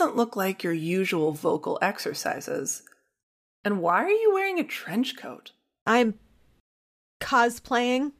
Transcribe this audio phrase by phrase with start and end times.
[0.00, 2.82] Doesn't look like your usual vocal exercises.
[3.62, 5.52] And why are you wearing a trench coat?
[5.86, 6.14] I'm
[7.20, 8.12] cosplaying.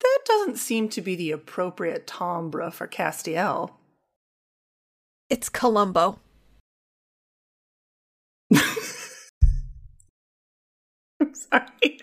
[0.00, 3.70] That doesn't seem to be the appropriate timbre for Castiel.
[5.30, 6.18] It's Columbo.
[8.54, 8.60] I'm
[11.32, 12.00] sorry.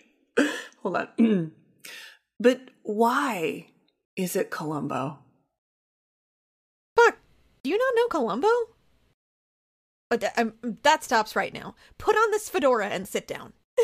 [0.81, 1.51] Hold on.
[2.39, 3.67] but why
[4.15, 5.19] is it Columbo?
[7.65, 7.69] Fuck.
[7.69, 8.47] Do you not know Columbo?
[10.11, 11.73] Uh, th- um, that stops right now.
[11.97, 13.53] Put on this fedora and sit down.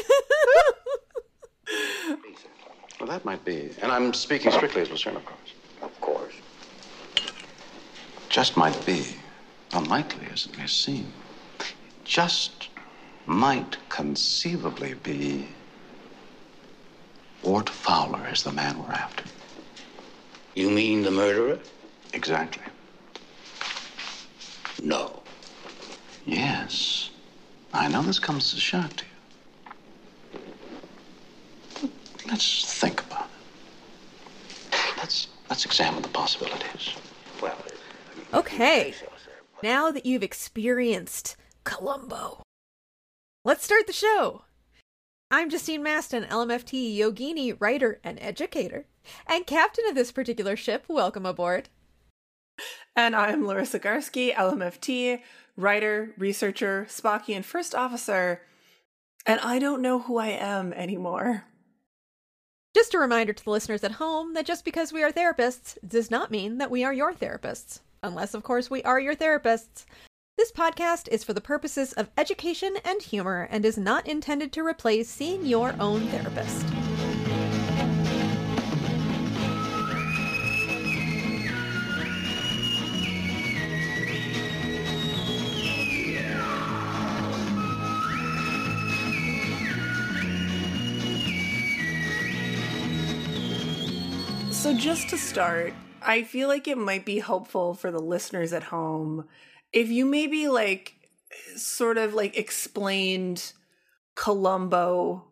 [3.00, 3.72] Well, that might be.
[3.82, 5.54] And I'm speaking strictly as Lucerne, of course.
[5.82, 6.34] Of course.
[8.30, 9.16] Just might be.
[9.74, 11.12] Unlikely as it may seem.
[12.04, 12.70] Just
[13.26, 15.48] might conceivably be.
[17.42, 19.24] Ward Fowler is the man we're after.
[20.54, 21.58] You mean the murderer?
[22.14, 22.62] Exactly.
[24.82, 25.22] No.
[26.26, 27.12] Yes.
[27.74, 29.06] I know this comes as a shock to
[31.82, 31.90] you.
[32.14, 33.30] But let's think about
[34.72, 34.78] it.
[34.98, 36.96] Let's let's examine the possibilities.
[37.42, 37.58] Well,
[38.34, 38.94] Okay.
[39.64, 42.42] Now that you've experienced Columbo,
[43.46, 44.44] let's start the show.
[45.30, 48.86] I'm Justine Mastin, LMFT, yogini, writer, and educator,
[49.28, 50.86] and captain of this particular ship.
[50.88, 51.70] Welcome aboard.
[52.96, 55.22] And I'm Larisa Garski, LMFT,
[55.56, 58.42] writer, researcher, Spockian first officer,
[59.26, 61.46] and I don't know who I am anymore.
[62.74, 66.10] Just a reminder to the listeners at home that just because we are therapists does
[66.10, 67.82] not mean that we are your therapists.
[68.02, 69.86] Unless, of course, we are your therapists.
[70.38, 74.66] This podcast is for the purposes of education and humor and is not intended to
[74.66, 76.66] replace seeing your own therapist.
[94.92, 99.26] Just to start, I feel like it might be helpful for the listeners at home
[99.72, 100.96] if you maybe like
[101.56, 103.54] sort of like explained
[104.16, 105.24] Columbo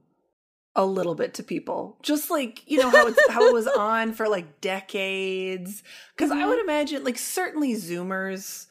[0.75, 1.97] a little bit to people.
[2.03, 5.83] Just like, you know, how it's how it was on for like decades.
[6.15, 8.67] because I would imagine like certainly Zoomers.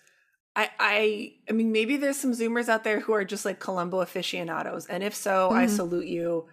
[0.56, 4.00] I, I I mean maybe there's some Zoomers out there who are just like Columbo
[4.00, 4.86] aficionados.
[4.86, 5.70] And if so, I Mhm.
[5.76, 6.46] salute you.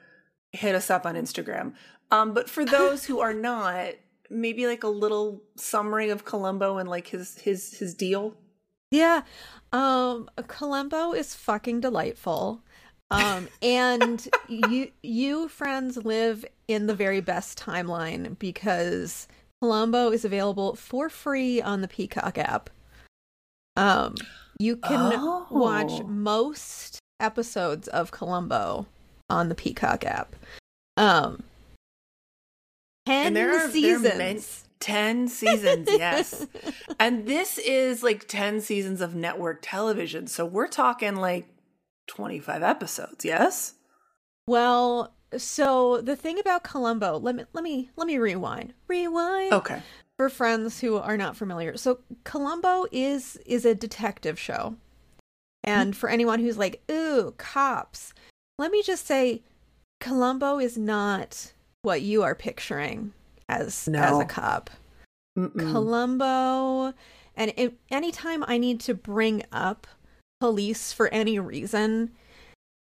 [0.51, 1.74] Hit us up on Instagram.
[2.12, 3.94] Um, but for those who are not,
[4.30, 8.36] maybe like a little summary of Columbo and like his his his deal.
[8.91, 9.22] Yeah.
[9.72, 12.62] Um Columbo is fucking delightful.
[13.12, 19.28] Um and you you friends live in the very best timeline because
[19.62, 22.69] Columbo is available for free on the Peacock app.
[23.78, 24.16] Um
[24.59, 25.47] you can Oh.
[25.52, 28.86] watch most episodes of Columbo
[29.30, 30.36] on the Peacock app.
[30.97, 31.44] Um
[33.05, 34.17] 10 And there are- there are seasons.
[34.17, 34.41] men-
[34.79, 36.45] 10 seasons, yes.
[36.99, 40.27] And this is like 10 seasons of network television.
[40.27, 41.47] So we're talking like
[42.07, 43.74] 25 episodes, yes?
[44.47, 48.74] Well, so the thing about Columbo, let me let me let me rewind.
[48.88, 49.53] Rewind.
[49.53, 49.81] Okay.
[50.18, 51.75] For friends who are not familiar.
[51.77, 54.75] So Columbo is is a detective show.
[54.75, 55.80] Mm-hmm.
[55.80, 58.13] And for anyone who's like, "Ooh, cops."
[58.59, 59.41] Let me just say
[60.00, 61.51] Columbo is not
[61.85, 63.13] what you are picturing
[63.47, 64.69] as as a cop.
[65.37, 65.71] Mm-mm.
[65.71, 66.93] Columbo,
[67.35, 69.87] and it, anytime I need to bring up
[70.39, 72.11] police for any reason,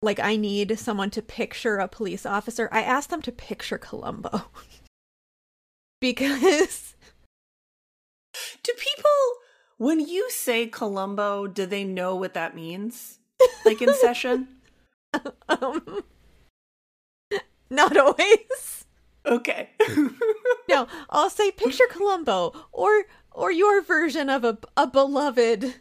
[0.01, 4.43] like I need someone to picture a police officer, I ask them to picture Columbo.
[6.01, 6.93] because
[8.63, 9.11] Do people,
[9.77, 13.19] when you say Columbo, do they know what that means?
[13.65, 14.47] Like in session?
[15.49, 16.03] um,
[17.69, 18.82] not always.
[19.25, 19.69] Okay.
[20.69, 25.75] now I'll say picture Columbo or or your version of a a beloved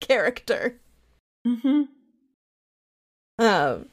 [0.00, 0.78] character.
[1.46, 1.82] Mm-hmm.
[3.38, 3.86] Um,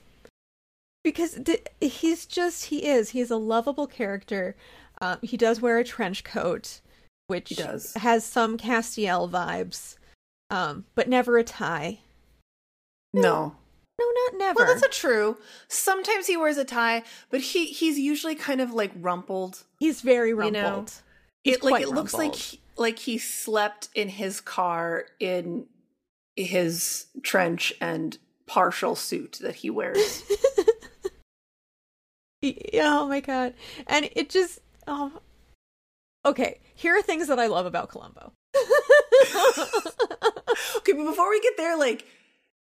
[1.03, 4.55] because th- he's just he is he's a lovable character.
[5.01, 6.79] Um, he does wear a trench coat,
[7.27, 7.93] which He does.
[7.95, 9.95] has some Castiel vibes,
[10.49, 11.99] um, but never a tie.
[13.13, 13.55] No.
[13.99, 14.57] No, not never.
[14.59, 15.37] Well, that's not true.
[15.67, 19.63] Sometimes he wears a tie, but he he's usually kind of like rumpled.
[19.79, 20.53] he's very you rumpled.
[20.63, 20.85] know,
[21.43, 25.67] He's it like it looks like he, like he slept in his car in
[26.35, 28.17] his trench and
[28.47, 30.23] partial suit that he wears.
[32.75, 33.53] Oh my god.
[33.87, 35.13] And it just oh
[36.25, 38.33] Okay, here are things that I love about Columbo.
[40.77, 42.05] okay, but before we get there, like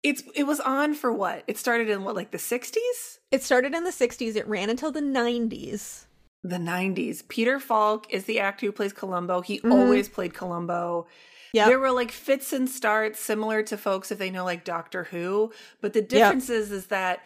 [0.02, 1.44] it's it was on for what?
[1.47, 3.19] It started in what, like the sixties?
[3.31, 6.06] it started in the 60s, it ran until the 90s.
[6.43, 7.23] The nineties.
[7.23, 9.41] Peter Falk is the actor who plays Columbo.
[9.41, 9.70] He Mhm.
[9.73, 11.06] always played Columbo.
[11.52, 11.69] Yeah.
[11.69, 15.52] There were like fits and starts similar to folks if they know like Doctor Who,
[15.81, 17.20] but the difference is is that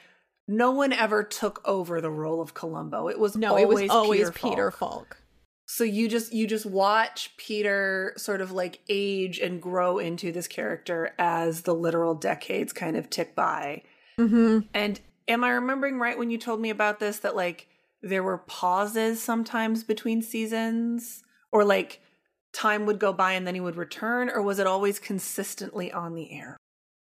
[0.49, 3.09] no one ever took over the role of Columbo.
[3.09, 4.91] It was No, always it was always Peter, Peter Falk.
[4.93, 5.17] Falk.
[5.75, 10.47] So you just you just watch Peter sort of like age and grow into this
[10.47, 13.83] character as the literal decades kind of tick by.
[14.17, 14.69] Mm-hmm.
[14.73, 17.67] And am I remembering right when you told me about this that like
[18.03, 22.01] there were pauses sometimes between seasons or like
[22.53, 26.15] time would go by and then he would return or was it always consistently on
[26.15, 26.57] the air?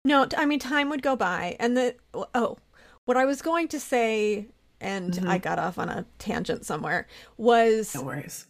[0.05, 1.95] No, i mean time would go by, and the
[2.33, 2.57] oh,
[3.03, 4.47] what I was going to say,
[4.85, 5.27] and Mhm.
[5.27, 8.45] I got off on a tangent somewhere, was No worries.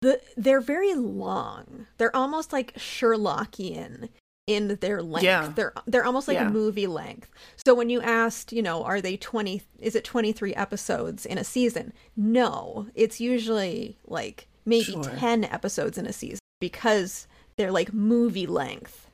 [0.00, 1.86] the they're very long.
[1.98, 4.08] They're almost like Sherlockian
[4.46, 5.24] in their length.
[5.24, 5.52] Yeah.
[5.54, 6.48] They're they're almost like Yeah.
[6.48, 7.30] a movie length.
[7.64, 11.44] So when you asked, you know, are they 20 is it 23 episodes in a
[11.44, 11.92] season?
[12.16, 15.02] No, it's usually like maybe Sure.
[15.04, 19.06] 10 episodes in a season because they're like movie length.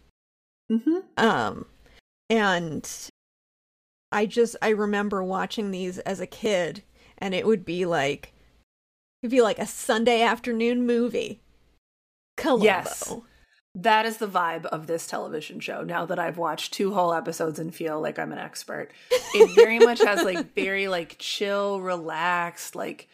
[0.70, 1.02] Mhm.
[1.16, 1.66] Um,
[2.31, 2.88] and
[4.12, 6.82] I just I remember watching these as a kid,
[7.19, 8.32] and it would be like
[9.23, 11.43] it'd be like a Sunday afternoon movie.
[12.37, 12.64] Columbo.
[12.64, 13.12] Yes.
[13.75, 15.82] That is the vibe of this television show.
[15.82, 19.79] Now that I've watched two whole episodes and feel like I'm an expert, it very
[19.79, 23.09] much has like very like chill, relaxed, like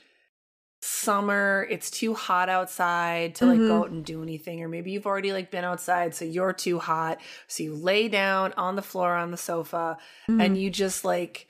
[0.84, 1.66] summer.
[1.70, 3.68] It's too hot outside to like Mhm.
[3.68, 6.78] go out and do anything, or maybe you've already like been outside, so you're too
[6.80, 7.20] hot.
[7.46, 9.96] So you lay down on the floor on the sofa
[10.28, 11.46] and you just like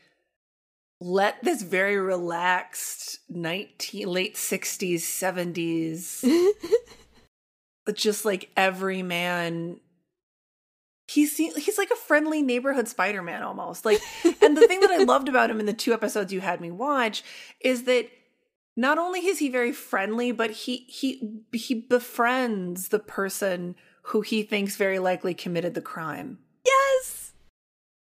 [1.00, 6.24] let this very relaxed 19 late 60s 70s
[7.84, 9.80] but just like every man
[11.08, 14.00] he's he's like a friendly neighborhood spider-man almost like
[14.40, 16.70] and the thing that i loved about him in the two episodes you had me
[16.70, 17.24] watch
[17.60, 18.08] is that
[18.76, 23.74] not only is he very friendly but he he he befriends the person
[24.06, 27.32] who he thinks very likely committed the crime yes.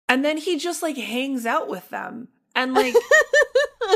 [0.08, 2.96] and then he just like hangs out with them and like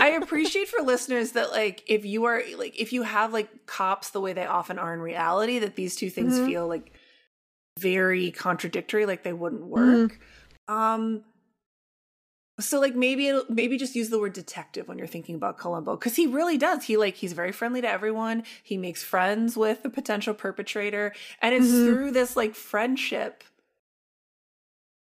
[0.02, 4.10] I appreciate for listeners that like if you are like if you have like cops
[4.10, 6.46] the way they often are in reality that these two things Mhm.
[6.46, 6.92] feel like
[7.80, 10.20] very contradictory like they wouldn't work.
[10.68, 11.24] Um
[12.60, 15.98] so like maybe it'll, maybe just use the word detective when you're thinking about Columbo
[15.98, 16.86] cuz he really does.
[16.86, 18.44] He like he's very friendly to everyone.
[18.64, 21.84] He makes friends with the potential perpetrator and it's Mhm.
[21.86, 23.44] through this like friendship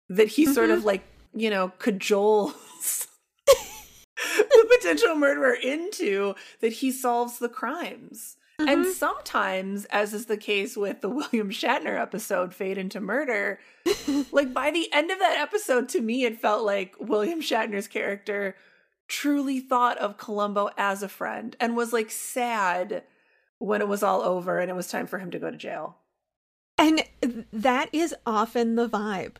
[0.09, 1.03] that he sort of like,
[1.33, 3.07] you know, cajoles
[3.45, 8.35] the potential murderer into that he solves the crimes.
[8.59, 8.91] And Mhm.
[8.93, 13.59] sometimes, as is the case with the William Shatner episode, Fade into Murder,
[14.31, 18.55] like by the end of that episode, to me, it felt like William Shatner's character
[19.07, 23.03] truly thought of Columbo as a friend and was like sad
[23.57, 25.97] when it was all over and it was time for him to go to jail.
[26.77, 27.03] and
[27.51, 29.35] that is often the vibe.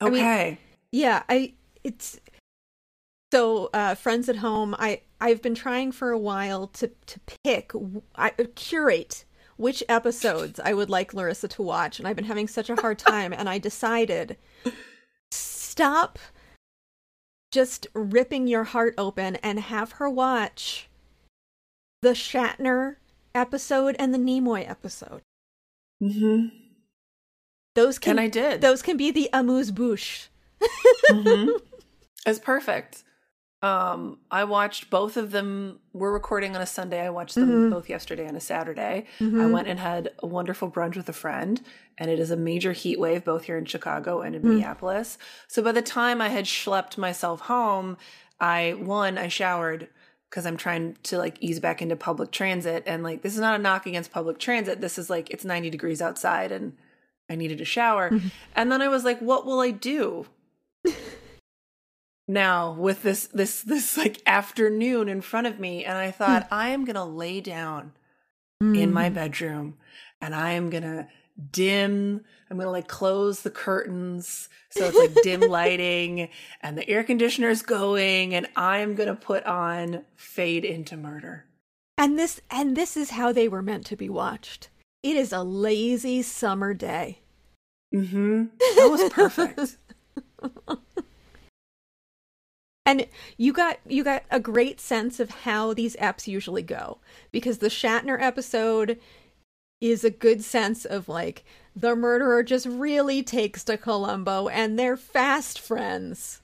[0.00, 0.58] I mean- Okay.
[0.92, 2.18] Yeah, I it's
[3.32, 4.74] so uh friends at home.
[4.78, 7.72] I I've been trying for a while to to pick
[8.14, 9.24] I curate
[9.56, 12.98] which episodes I would like Larisa to watch and I've been having such a hard
[12.98, 14.36] time and I decided
[15.30, 16.18] stop
[17.52, 20.88] just ripping your heart open and have her watch
[22.02, 22.96] the Shatner
[23.34, 25.22] episode and the Nimoy episode.
[26.00, 26.46] hmm
[27.74, 28.60] Those can And I did.
[28.60, 30.28] those can be the amuse bouche.
[31.10, 31.60] Mhm.
[32.26, 33.04] It's perfect.
[33.66, 35.80] Um, I watched both of them.
[35.92, 37.00] We're recording on a Sunday.
[37.04, 37.70] I watched them Mhm.
[37.70, 39.06] both yesterday and a Saturday.
[39.20, 39.50] I Mhm.
[39.50, 41.60] went and had a wonderful brunch with a friend,
[41.98, 44.48] and it is a major heat wave both here in Chicago and in Mm.
[44.50, 45.18] Minneapolis.
[45.48, 47.96] So by the time I had schlepped myself home,
[48.40, 49.88] I one I showered
[50.30, 53.58] because I'm trying to like ease back into public transit, and like this is not
[53.58, 54.80] a knock against public transit.
[54.80, 56.76] This is like it's 90 degrees outside, and
[57.28, 58.10] I needed a shower.
[58.54, 60.26] and then I was like, what will I do?
[62.28, 66.68] now with this this this like afternoon in front of me and I thought I
[66.70, 67.92] am going to lay down
[68.60, 69.76] in my bedroom
[70.20, 71.06] and I am going to
[71.52, 76.28] dim I'm going to like close the curtains so it's like dim lighting
[76.62, 81.44] and the air conditioner's going and I'm going to put on Fade into Murder.
[81.98, 84.68] And this and this is how they were meant to be watched.
[85.02, 87.20] It is a lazy summer day.
[87.94, 88.50] Mhm.
[88.58, 89.76] That was perfect.
[92.86, 96.98] And you got you got a great sense of how these eps usually go
[97.32, 98.98] because the Shatner episode
[99.80, 104.96] is a good sense of like the murderer just really takes to Columbo and they're
[104.96, 106.42] fast friends.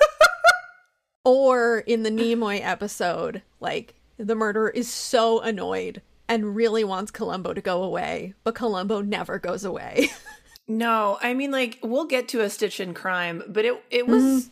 [1.24, 7.52] or in the Nimoy episode, like the murderer is so annoyed and really wants Columbo
[7.52, 10.08] to go away, but Columbo never goes away.
[10.68, 14.22] No, I mean like we'll get to a Stitch in Crime, but it it was
[14.22, 14.48] mm-hmm.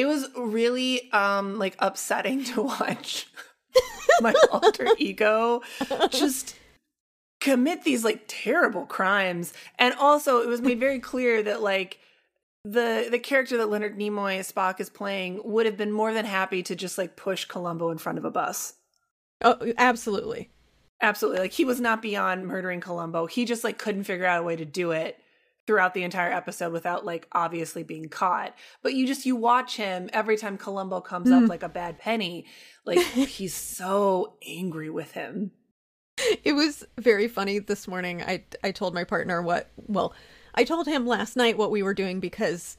[0.00, 3.26] It was really um like upsetting to watch
[4.20, 5.62] my alter ego
[6.10, 6.56] just
[7.40, 9.52] commit these like terrible crimes.
[9.78, 11.98] And also it was made very clear that like
[12.64, 16.62] the the character that Leonard Nimoy Spock is playing would have been more than happy
[16.64, 18.74] to just like push Columbo in front of a bus.
[19.42, 20.50] oh, absolutely.
[21.02, 21.40] Absolutely.
[21.40, 23.26] Like he was not beyond murdering Columbo.
[23.26, 25.18] He just like couldn't figure out a way to do it
[25.70, 28.56] throughout the entire episode without like obviously being caught.
[28.82, 32.46] But you just you watch him every time Columbo comes up like a bad penny,
[32.84, 35.52] like he's so angry with him.
[36.42, 38.20] It was very funny this morning.
[38.20, 40.12] I I told my partner what well,
[40.56, 42.76] I told him last night what we were doing because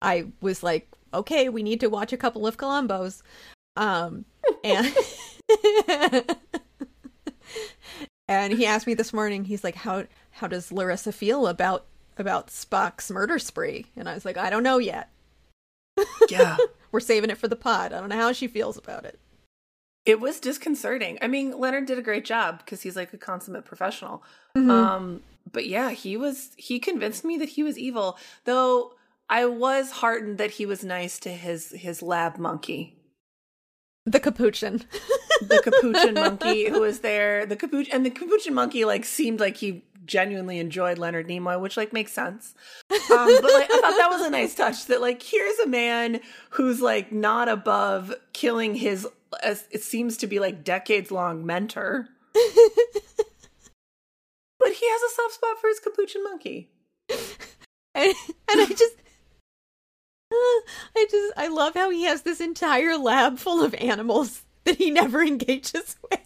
[0.00, 3.20] I was like, okay, we need to watch a couple of Columbos.
[3.76, 4.24] Um
[4.64, 4.90] and
[8.26, 11.88] and he asked me this morning, he's like, How how does Larisa feel about
[12.18, 13.86] about Spock's murder spree?
[13.96, 15.10] And I was like, I don't know yet.
[16.28, 16.56] Yeah.
[16.92, 17.92] We're saving it for the pod.
[17.92, 19.18] I don't know how she feels about it.
[20.04, 21.18] it was disconcerting.
[21.22, 24.22] I mean, Leonard did a great job because he's like a consummate professional.
[24.56, 24.70] Mm-hmm.
[24.70, 28.18] Um, but yeah, he was he convinced me that he was evil.
[28.44, 28.92] Though
[29.28, 32.96] I was heartened that he was nice to his his lab monkey.
[34.04, 34.82] The capuchin.
[35.40, 37.46] the capuchin monkey who was there.
[37.46, 41.76] The capuchin and the capuchin monkey like seemed like he genuinely enjoyed Leonard Nimoy, which
[41.76, 42.54] like makes sense.
[42.90, 46.20] Um, but like I thought that was a nice touch that like here's a man
[46.50, 49.06] who's like not above killing his
[49.42, 52.08] as it seems to be like decades long mentor.
[52.32, 52.42] but
[54.72, 56.70] he has a soft spot for his capuchin monkey.
[57.94, 58.14] and,
[58.48, 58.96] and I just
[60.96, 64.90] I just I love how he has this entire lab full of animals that he
[64.90, 66.20] never engages with.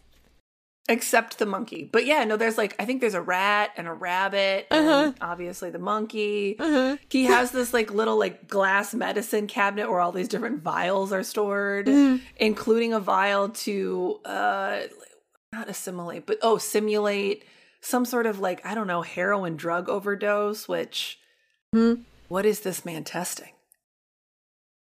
[0.89, 1.89] Except the monkey.
[1.91, 5.13] But yeah, no, there's like I think there's a rat and a rabbit Uh-huh.
[5.21, 6.57] obviously the monkey.
[6.61, 6.97] Uh-huh.
[7.11, 11.25] He has this like little like glass medicine cabinet where all these different vials are
[11.25, 12.25] stored, Mm-hmm.
[12.37, 14.83] including a vial to uh
[15.53, 17.45] not assimilate, but oh, simulate
[17.81, 21.19] some sort of like, I don't know, heroin drug overdose, which
[21.73, 21.95] Hmm.
[22.29, 23.51] what is this man testing?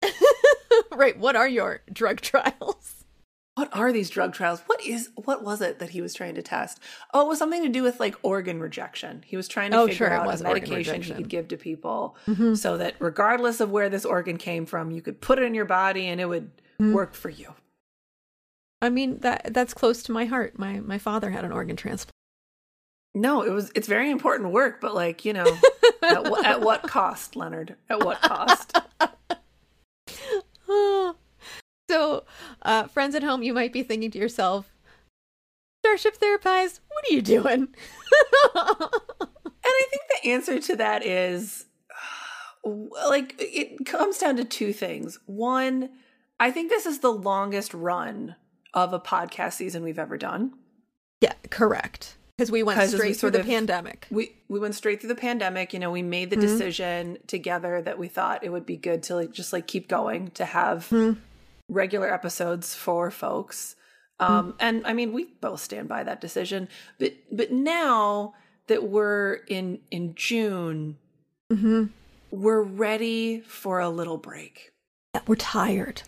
[0.92, 2.97] right, what are your drug trials?
[3.58, 4.60] What are these drug trials?
[4.66, 6.78] What is what was it that he was trying to test?
[7.12, 9.24] Oh, it was something to do with like organ rejection.
[9.26, 12.16] He was trying to Oh, figure sure, out a medication he could give to people
[12.28, 12.54] Mm-hmm.
[12.54, 15.64] so that regardless of where this organ came from, you could put it in your
[15.64, 16.50] body and it would
[16.80, 16.92] Mm-hmm.
[16.92, 17.54] work for you.
[18.80, 20.56] I mean that that's close to my heart.
[20.56, 22.12] My my father had an organ transplant.
[23.16, 25.46] No, it was it's very important work, but like, you know,
[26.02, 27.74] at, wh- at what cost, Leonard?
[27.90, 28.78] At what cost?
[31.90, 32.24] so,
[32.62, 34.70] uh, friends at home, you might be thinking to yourself,
[35.84, 37.68] Starship Therapise, what are you doing?
[39.68, 41.66] And I think the answer to that is
[42.64, 45.18] uh, like it comes down to two things.
[45.26, 45.90] One,
[46.40, 48.36] I think this is the longest run
[48.72, 50.54] of a podcast season we've ever done.
[51.20, 52.16] yeah, correct.
[52.38, 54.06] Because we went as we straight through the of- pandemic.
[54.10, 56.46] We we went straight through the pandemic, you know, we made the mm-hmm.
[56.46, 60.30] decision together that we thought it would be good to like just like keep going
[60.30, 61.20] to have mm-hmm.
[61.68, 63.76] Regular episodes for folks.
[64.20, 66.68] Um and I mean we both stand by that decision.
[66.98, 68.34] But but now
[68.66, 70.96] that we're in in June,
[71.50, 71.84] Mm-hmm.
[72.30, 74.70] we're ready for a little break.
[75.26, 76.02] We're tired.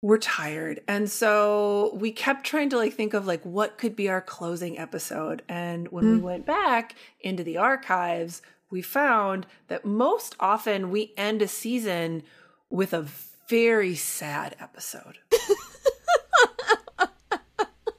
[0.00, 0.80] We're tired.
[0.88, 4.78] And so we kept trying to like think of like what could be our closing
[4.78, 5.42] episode.
[5.50, 11.42] And when we went back into the archives, we found that most often we end
[11.42, 12.22] a season
[12.70, 13.06] with a
[13.48, 15.18] very sad episode.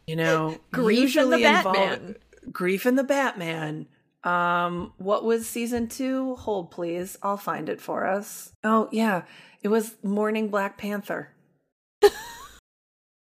[0.05, 2.15] you know, Grief in the Batman.
[2.51, 3.87] Grief in the Batman.
[4.23, 6.35] Um, what was season two?
[6.35, 7.17] Hold please.
[7.23, 8.51] I'll find it for us.
[8.63, 9.23] Oh yeah.
[9.63, 11.29] It was Mourning Black Panther.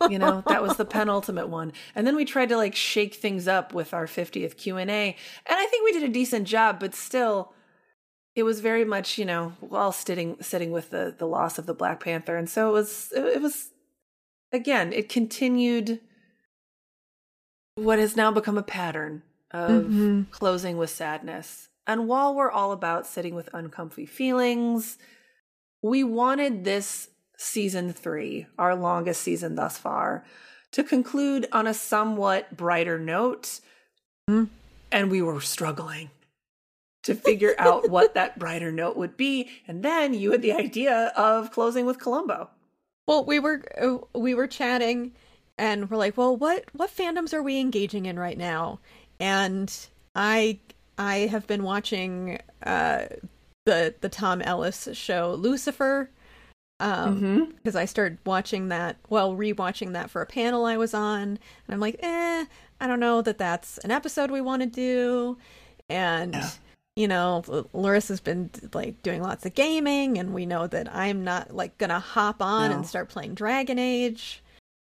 [0.10, 1.74] you know, that was the penultimate one.
[1.96, 5.16] And then we tried to like shake things up with our 50th Q&A, and
[5.48, 7.54] I think we did a decent job, but still
[8.36, 11.74] it was very much, you know, while sitting sitting with the the loss of the
[11.74, 12.36] Black Panther.
[12.38, 13.70] And so it was it was
[14.52, 16.00] again, it continued
[17.76, 20.30] what has now become a pattern of Mhm.
[20.32, 21.70] closing with sadness.
[21.86, 24.98] And while we're all about sitting with uncomfy feelings,
[25.82, 30.24] we wanted this season three, our longest season thus far,
[30.72, 33.60] to conclude on a somewhat brighter note.
[34.30, 34.50] Mm.
[34.92, 36.10] And we were struggling
[37.04, 39.50] to figure out what that brighter note would be.
[39.68, 42.50] And then you had the idea of closing with Columbo.
[43.08, 45.12] Well, we were uh, we were chatting,
[45.58, 48.80] and we're like, "Well, what what fandoms are we engaging in right now?"
[49.20, 49.74] And
[50.16, 50.60] I
[50.98, 53.06] I have been watching uh,
[53.66, 56.10] the the Tom Ellis show Lucifer,
[56.80, 57.44] um, Mm-hmm.
[57.58, 61.40] because I started watching that, well, rewatching that for a panel I was on, and
[61.70, 62.46] I'm like, eh,
[62.80, 65.38] I don't know that that's an episode we want to do,
[65.90, 66.50] and Yeah.
[66.96, 71.24] You know, L- Larisa's been like doing lots of gaming, and we know that I'm
[71.24, 72.76] not like gonna hop on No.
[72.78, 74.44] and start playing Dragon Age.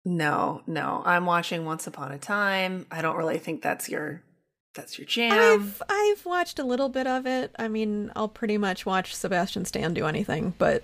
[0.04, 1.04] No, no.
[1.06, 2.88] I'm watching Once Upon a Time.
[2.90, 4.24] I don't really think that's your
[4.74, 5.32] that's your jam.
[5.34, 7.54] I've I've watched a little bit of it.
[7.60, 10.82] I mean, I'll pretty much watch Sebastian Stan do anything, but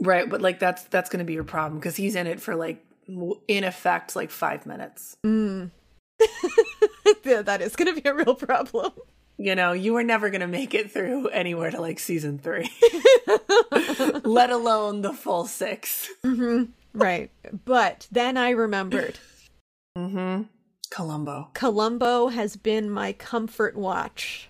[0.00, 2.82] Right, but like that's that's to be your problem because he's in it for like
[3.46, 5.16] in effect like 5 minutes.
[5.26, 5.70] mm.
[7.24, 8.92] That is going to be a real problem.
[9.38, 12.68] You know, you were never going to make it through anywhere to like season 3,
[14.24, 16.08] let alone the full 6.
[16.24, 17.30] hmm Right.
[17.64, 19.18] But then I remembered
[19.96, 20.48] Mhm.
[20.90, 21.50] Columbo.
[21.54, 24.48] Columbo has been my comfort watch.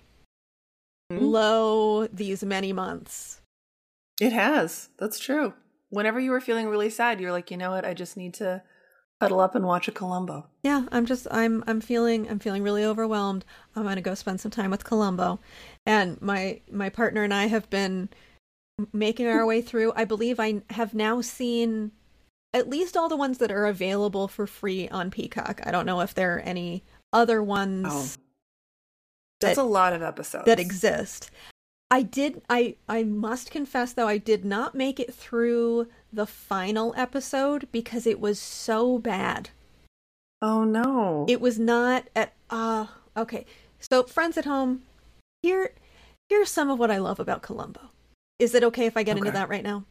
[1.09, 1.19] Hmm?
[1.19, 3.41] Lo, these many months.
[4.19, 4.89] It has.
[4.97, 5.53] That's true.
[5.89, 7.85] Whenever you were feeling really sad, you're like, "You know what?
[7.85, 8.61] I just need to
[9.23, 12.83] cuddle up and watch a Columbo." Yeah, I'm just I'm I'm feeling I'm feeling really
[12.83, 13.45] overwhelmed.
[13.75, 15.39] I'm gonna go spend some time with Columbo,
[15.85, 18.09] and my my partner and I have been
[18.91, 19.93] making our way through.
[19.95, 21.91] I believe I have now seen
[22.53, 25.61] at least all the ones that are available for free on Peacock.
[25.65, 28.09] I don't know if there are any other ones Oh.
[29.41, 30.45] That's that a lot of episodes.
[30.45, 31.29] that exist.
[31.93, 36.91] I did I I must confess though I did not make it through the final
[36.97, 39.51] episode because it was so bad.
[40.41, 41.27] Oh no.
[41.29, 43.45] It was not at uh okay.
[43.79, 44.81] So friends at home,
[45.43, 45.73] here
[46.29, 47.91] here's some of what I love about Columbo.
[48.39, 49.85] Is it okay if I get into that right now?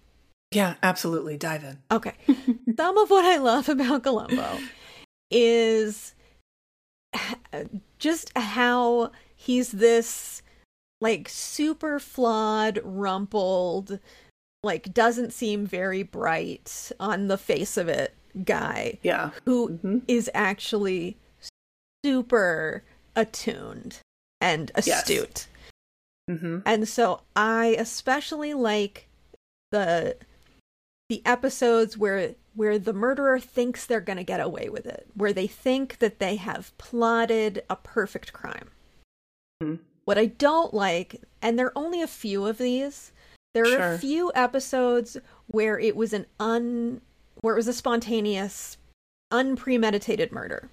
[0.50, 1.36] yeah, absolutely.
[1.36, 1.78] Dive in.
[1.92, 2.14] Okay.
[2.76, 4.58] Some of what I love about Columbo
[5.30, 6.14] is
[8.00, 10.41] just how he's this
[11.02, 13.98] like super flawed, rumpled,
[14.62, 19.30] like doesn't seem very bright on the face of it guy Yeah.
[19.44, 20.30] who is Mhm.
[20.34, 21.16] actually
[22.04, 22.84] super
[23.16, 23.98] attuned
[24.40, 25.02] and Yes.
[25.02, 25.46] astute.
[26.30, 26.62] Mhm.
[26.64, 29.08] And so I especially like
[29.72, 30.16] the
[31.08, 35.32] the episodes where where the murderer thinks they're going to get away with it, where
[35.32, 38.70] they think that they have plotted a perfect crime.
[39.62, 39.80] Mhm.
[40.04, 43.12] What I don't like, and there are only a few of these,
[43.54, 47.00] there are a few episodes where it was an un
[47.40, 48.76] where it was a spontaneous
[49.30, 50.70] unpremeditated murder.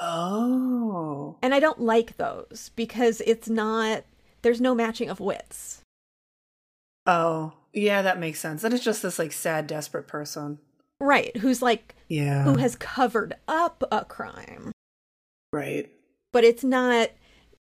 [0.00, 1.36] Oh.
[1.42, 4.04] And I don't like those because it's not
[4.42, 5.80] there's no matching of wits.
[7.06, 7.52] Oh.
[7.72, 8.62] Yeah, that makes sense.
[8.64, 10.58] And it's just this like sad, desperate person.
[11.00, 12.44] Right, who's like Yeah.
[12.44, 14.72] who has covered up a crime.
[15.52, 15.90] right.
[16.32, 17.10] But it's not,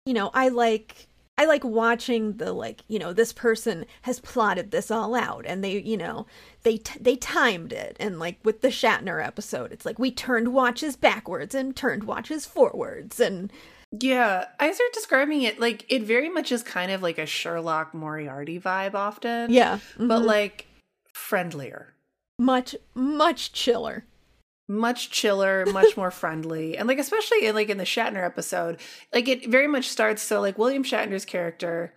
[0.05, 4.69] you know, I like I like watching the like, you know, this person has plotted
[4.69, 6.27] this all out and they, you know,
[6.61, 10.53] they t- they timed it and like with the Shatner episode, it's like we turned
[10.53, 13.51] watches backwards and turned watches forwards and
[13.91, 17.93] Yeah, I start describing it like it very much is kind of like a Sherlock
[17.95, 19.51] Moriarty vibe often.
[19.51, 20.25] yeah, But mhm.
[20.25, 20.67] like
[21.13, 21.93] friendlier.
[22.37, 24.05] much much chiller.
[24.73, 26.77] Much chiller, much more friendly.
[26.77, 28.79] And like especially in like in the Shatner episode,
[29.13, 31.93] like it very much starts so like William Shatner's character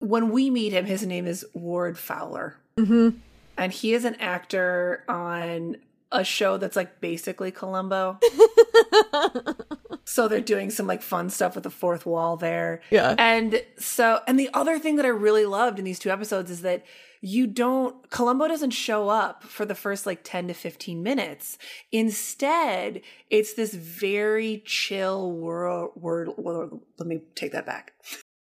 [0.00, 2.56] when we meet him, his name is Ward Fowler.
[2.78, 3.18] Mhm.
[3.58, 5.76] And he is an actor on
[6.10, 8.18] a show that's like basically Columbo.
[10.10, 12.80] So they're doing some like fun stuff with the fourth wall there.
[12.90, 13.14] Yeah.
[13.16, 16.62] And so, and the other thing that I really loved in these two episodes is
[16.62, 16.84] that
[17.20, 21.58] you don't, Columbo doesn't show up for the first like 10 to 15 minutes.
[21.92, 27.92] Instead, it's this very chill world, word, world let me take that back.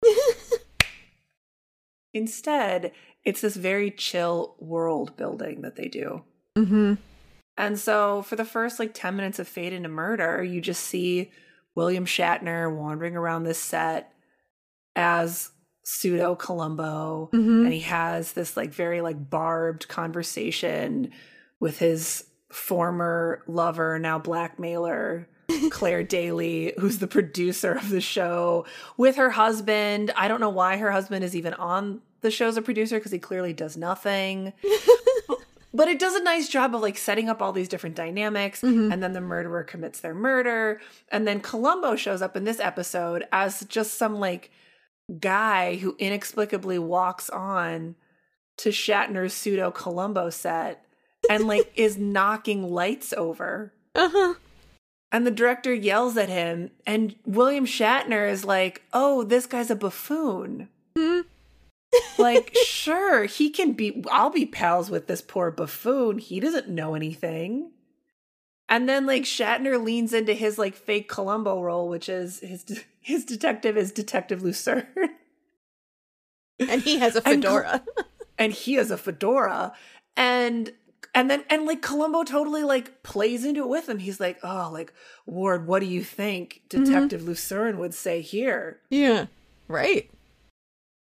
[2.16, 6.24] Instead, it's this very chill world building that they do.
[6.58, 6.96] Mm-hmm.
[7.58, 11.32] And so for the first like 10 minutes of Fade into Murder, you just see
[11.76, 14.12] William Shatner wandering around this set
[14.96, 15.52] as
[15.84, 17.30] pseudo Columbo.
[17.34, 17.66] Mhm.
[17.66, 21.12] And he has this like very like barbed conversation
[21.60, 25.28] with his former lover, now blackmailer,
[25.72, 28.66] Claire Daly, who's the producer of the show,
[28.98, 30.12] with her husband.
[30.16, 33.12] I don't know why her husband is even on the show as a producer because
[33.12, 34.54] he clearly does nothing.
[35.74, 38.62] But it does a nice job of like setting up all these different dynamics.
[38.92, 40.80] And then the murderer commits their murder.
[41.12, 44.52] And then Columbo shows up in this episode as just some like
[45.20, 47.96] guy who inexplicably walks on
[48.58, 50.86] to Shatner's pseudo Columbo set
[51.30, 53.74] and like is knocking lights over.
[53.96, 54.36] Uh-huh.
[55.12, 59.76] And the director yells at him, and William Shatner is like, Oh, this guy's a
[59.76, 60.70] buffoon.
[62.18, 66.18] Like, sure, he can be, I'll be pals with this poor buffoon.
[66.20, 67.72] He doesn't know anything.
[68.70, 73.26] And then, like, Shatner leans into his, like, fake Columbo role, which is his, his
[73.26, 74.88] detective is Detective Lucerne.
[76.60, 77.84] And he has a fedora.
[78.38, 79.74] and he has a fedora
[80.16, 80.72] and
[81.16, 84.70] and then and like columbo totally like plays into it with him he's like oh
[84.72, 84.94] like
[85.26, 86.84] ward what do you think Mm-hmm.
[86.86, 89.26] detective lucerne would say here yeah.
[89.68, 90.10] Right.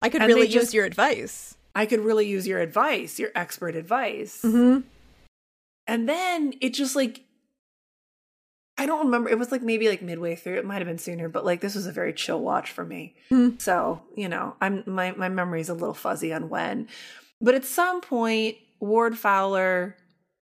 [0.03, 1.55] I could And really use just- your advice.
[1.75, 4.81] i could really use your advice your expert advice Mm-hmm.
[5.87, 7.21] and then it just like
[8.77, 11.29] i don't remember it was like maybe like midway through it might have been sooner
[11.29, 13.49] but like this was a very chill watch for me Hmm.
[13.57, 16.87] so you know i'm my my memory's a little fuzzy on when
[17.41, 19.95] but at some point ward fowler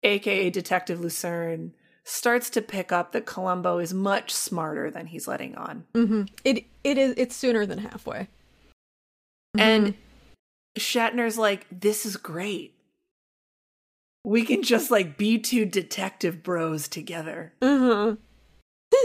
[0.03, 5.55] aka detective lucerne starts to pick up that columbo is much smarter than he's letting
[5.57, 6.23] on Mm-hmm.
[6.45, 8.29] It it is it's sooner than halfway.
[9.57, 9.95] And
[10.79, 12.75] shatner's like this is great.
[14.25, 17.55] We can just like be two detective bros together.
[17.63, 18.17] Uh-huh.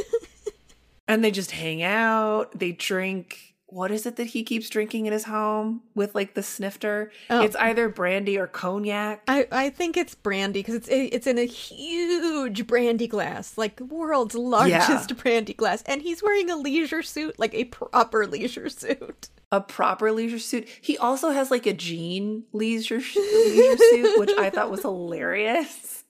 [1.08, 5.14] and they just hang out they drink what is it that he keeps drinking in
[5.14, 7.12] his home with like the snifter?
[7.30, 7.42] Oh.
[7.42, 9.24] it's either brandy or cognac.
[9.28, 13.86] I, I think it's brandy because it's it's in a huge brandy glass, like the
[13.86, 19.30] world's largest brandy glass, and he's wearing a leisure suit, like a proper leisure suit.
[19.52, 20.68] a proper leisure suit?
[20.82, 26.04] He also has like a jean leisure, leisure suit which i thought was hilarious.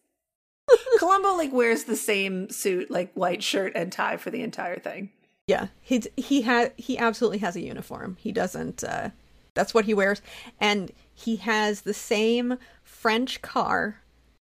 [0.97, 5.11] Columbo like wears the same suit like white shirt and tie for the entire thing
[5.47, 8.17] Yeah, he he had he absolutely has a uniform.
[8.19, 8.83] He doesn't.
[8.83, 9.09] Uh,
[9.55, 10.21] that's what he wears,
[10.59, 14.01] and he has the same French car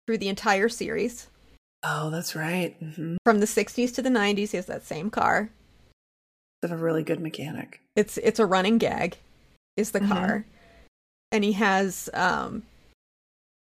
[0.06, 1.28] through the entire series
[1.82, 3.16] oh that's right mm-hmm.
[3.24, 4.50] from the '60s to the '90s.
[4.50, 5.50] He has that same car.
[6.62, 9.18] of a really good mechanic It's it's a running gag,
[9.76, 10.08] is the Mhm.
[10.08, 10.44] car,
[11.30, 12.64] and he has um,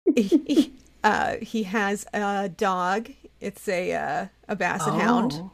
[0.16, 3.10] he, uh, he has a dog.
[3.42, 5.50] It's a uh, a basset hound.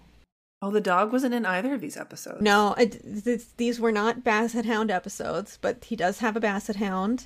[0.61, 0.71] Oh.
[0.71, 2.41] The dog wasn't in either of these episodes.
[2.41, 6.75] No, it, th- these were not Basset Hound episodes, but he does have a Basset
[6.75, 7.25] Hound,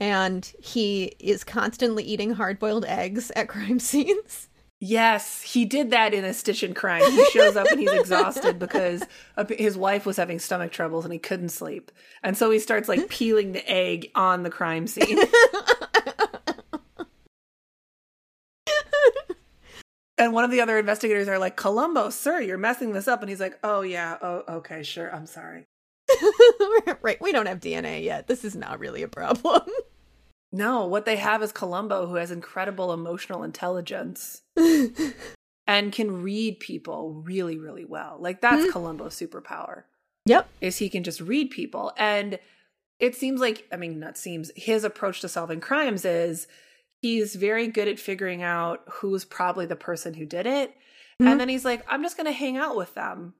[0.00, 4.48] and he is constantly eating hard boiled eggs at crime scenes.
[4.84, 7.08] Yes, he did that in a Stitch in Crime.
[7.08, 9.04] He shows up and he's exhausted because
[9.48, 11.92] his wife was having stomach troubles and he couldn't sleep.
[12.20, 15.20] And so he starts like peeling the egg on the crime scene.
[20.22, 23.20] And one of the other investigators are like, Columbo, sir, you're messing this up.
[23.20, 24.16] And he's like, oh, yeah.
[24.22, 25.12] Oh, okay, sure.
[25.14, 25.66] I'm sorry.
[27.02, 28.28] right, we don't have DNA yet.
[28.28, 29.62] This is not really a problem.
[30.54, 34.42] No, what they have is Columbo, who has incredible emotional intelligence
[35.66, 38.18] and can read people really, really well.
[38.20, 38.70] Like that's hmm.
[38.70, 39.84] Columbo's superpower.
[40.26, 40.46] yep.
[40.60, 41.94] Is he can just read people.
[41.96, 42.38] And
[42.98, 46.46] it seems like, I mean, not seems, his approach to solving crimes is
[47.02, 50.70] he's very good at figuring out who's probably the person who did it.
[51.20, 51.26] Mhm.
[51.32, 53.34] And then he's like, I'm just gonna hang out with them.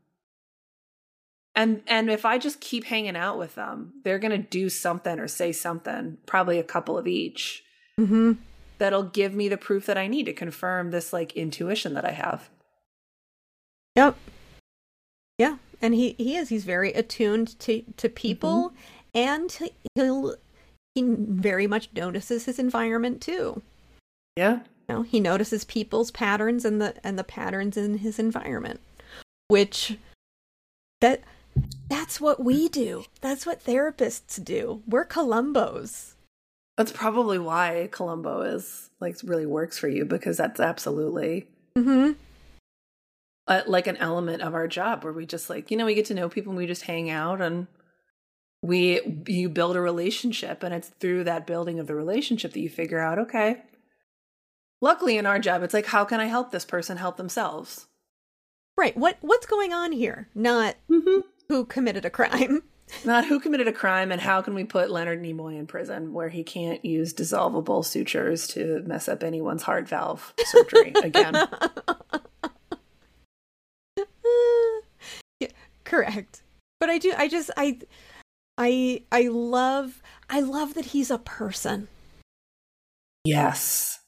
[1.54, 5.28] And and if I just keep hanging out with them, they're gonna do something or
[5.28, 7.64] say something, probably a couple of each,
[8.00, 8.32] Mm-hmm.
[8.78, 12.12] that'll give me the proof that I need to confirm this like intuition that I
[12.12, 12.48] have.
[13.96, 14.16] Yep.
[15.38, 18.72] Yeah, and he he is he's very attuned to to people,
[19.14, 19.56] and
[19.94, 20.36] he'll
[20.94, 23.62] he very much notices his environment too.
[24.36, 24.60] Yeah.
[24.88, 28.80] You know, he notices people's patterns and the and the patterns in his environment.
[29.48, 29.98] which
[31.00, 31.20] that
[31.88, 33.04] that's what we do.
[33.20, 34.82] That's what therapists do.
[34.86, 36.12] We're Columbos.
[36.78, 42.12] That's probably why Columbo is like really works for you because that's absolutely Mm-hmm.
[43.48, 46.06] uh, like an element of our job where we just like you know we get
[46.06, 47.66] to know people and we just hang out and
[48.62, 52.70] we you build a relationship and it's through that building of the relationship that you
[52.70, 53.62] figure out okay
[54.80, 57.86] luckily in our job it's like how can i help this person help themselves
[58.76, 58.96] Right.
[58.96, 60.28] What what's going on here?
[60.34, 61.20] Not mm-hmm.
[61.48, 62.62] who committed a crime.
[63.04, 66.28] not who committed a crime and how can we put leonard nimoy in prison where
[66.28, 71.32] he can't use dissolvable sutures to mess up anyone's heart valve surgery again
[75.40, 75.48] yeah,
[75.84, 76.42] correct.
[76.80, 77.78] But I do I just I
[78.58, 81.88] I I love I love that he's a person.
[83.24, 84.00] Yes.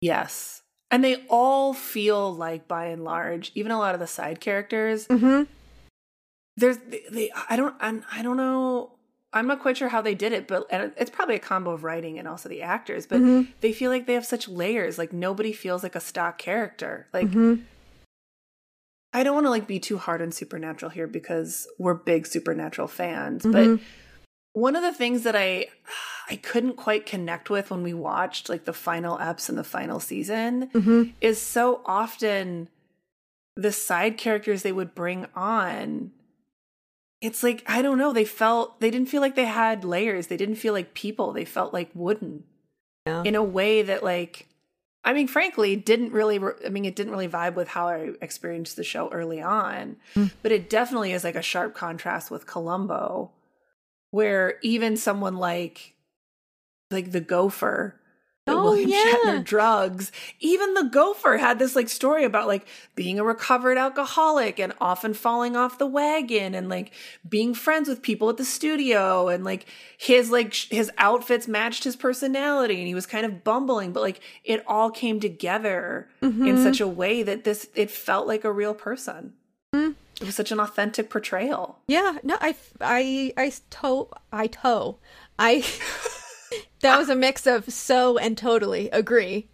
[0.00, 0.62] Yes.
[0.90, 5.06] And they all feel like by and large, even a lot of the side characters,
[5.06, 5.44] Mm-hmm.
[6.56, 8.92] there's they, they I don't I'm, I don't know
[9.32, 11.84] I'm not quite sure how they did it, but and it's probably a combo of
[11.84, 13.48] writing and also the actors, but Mhm.
[13.60, 14.98] they feel like they have such layers.
[14.98, 17.06] Like nobody feels like a stock character.
[17.12, 17.62] Like Mhm.
[19.12, 22.88] I don't want to like be too hard on Supernatural here because we're big Supernatural
[22.88, 23.52] fans, Mhm.
[23.52, 23.84] but
[24.52, 25.66] one of the things that I
[26.28, 29.98] I couldn't quite connect with when we watched like the final eps in the final
[29.98, 31.12] season Mhm.
[31.20, 32.68] is so often
[33.56, 36.12] the side characters they would bring on
[37.20, 40.36] it's like I don't know they felt they didn't feel like they had layers they
[40.36, 42.44] didn't feel like people they felt like wooden
[43.06, 43.22] Yeah.
[43.24, 44.46] in a way that like
[45.04, 48.10] I mean frankly didn't really re- I mean it didn't really vibe with how I
[48.20, 50.26] experienced the show early on hmm.
[50.42, 53.30] but it definitely is like a sharp contrast with Columbo
[54.10, 55.94] where even someone like
[56.90, 57.99] like the gopher
[58.46, 59.04] Oh, William yeah.
[59.04, 60.12] Shatner drugs.
[60.40, 65.14] Even the gopher had this like story about like being a recovered alcoholic and often
[65.14, 66.92] falling off the wagon and like
[67.28, 69.66] being friends with people at the studio and like
[69.98, 74.00] his like sh- his outfits matched his personality and he was kind of bumbling but
[74.00, 76.62] like it all came together in mm-hmm.
[76.62, 79.34] such a way that this it felt like a real person.
[79.74, 79.92] Mm-hmm.
[80.20, 81.78] It was such an authentic portrayal.
[81.88, 84.98] Yeah, no, I, I, I toe, I toe,
[85.38, 85.64] I.
[86.80, 89.48] that was a mix of so and totally agree.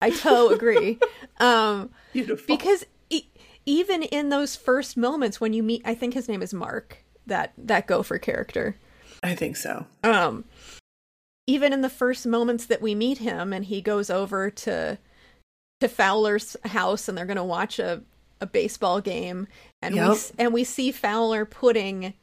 [0.00, 0.98] I toe agree,
[1.40, 3.26] um, beautiful because e-
[3.66, 7.52] even in those first moments when you meet, I think his name is Mark, that
[7.58, 8.76] that gopher character.
[9.22, 10.44] i think so Um,
[11.46, 14.98] even in the first moments that we meet him, and he goes over to
[15.80, 18.02] to Fowler's house, and they're going to watch a
[18.40, 19.48] a baseball game,
[19.82, 20.10] and we Yep.
[20.12, 22.14] s- and we see Fowler putting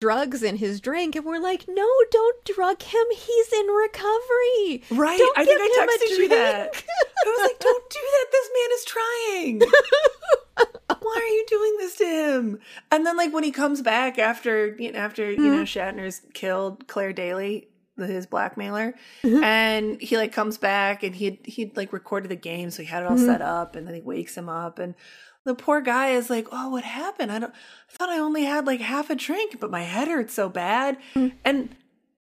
[0.00, 3.04] drugs in his drink, and we're like, no, don't drug him.
[3.12, 4.82] He's in recovery.
[4.90, 5.18] Right.
[5.18, 6.72] Don't I think give I him a texted you that.
[6.72, 6.86] drink."
[7.24, 8.26] I was like, don't do that.
[8.32, 9.60] This man is trying.
[11.02, 12.58] Why are you doing this to him?
[12.90, 15.98] And then like when he comes back after you know, after you know mm-hmm.
[15.98, 19.42] Shatner's killed Claire Daly, his blackmailer, mm-hmm.
[19.42, 23.02] and he like comes back and he he'd like recorded the game, so he had
[23.02, 23.26] it all mm-hmm.
[23.26, 24.94] set up, and then he wakes him up and
[25.44, 27.32] the poor guy is like, "Oh, what happened?
[27.32, 27.52] I don't.
[27.52, 30.98] I thought I only had like half a drink, but my head hurts so bad."
[31.14, 31.32] Mm.
[31.44, 31.76] And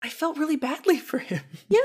[0.01, 1.41] I felt really badly for him.
[1.67, 1.79] Yeah,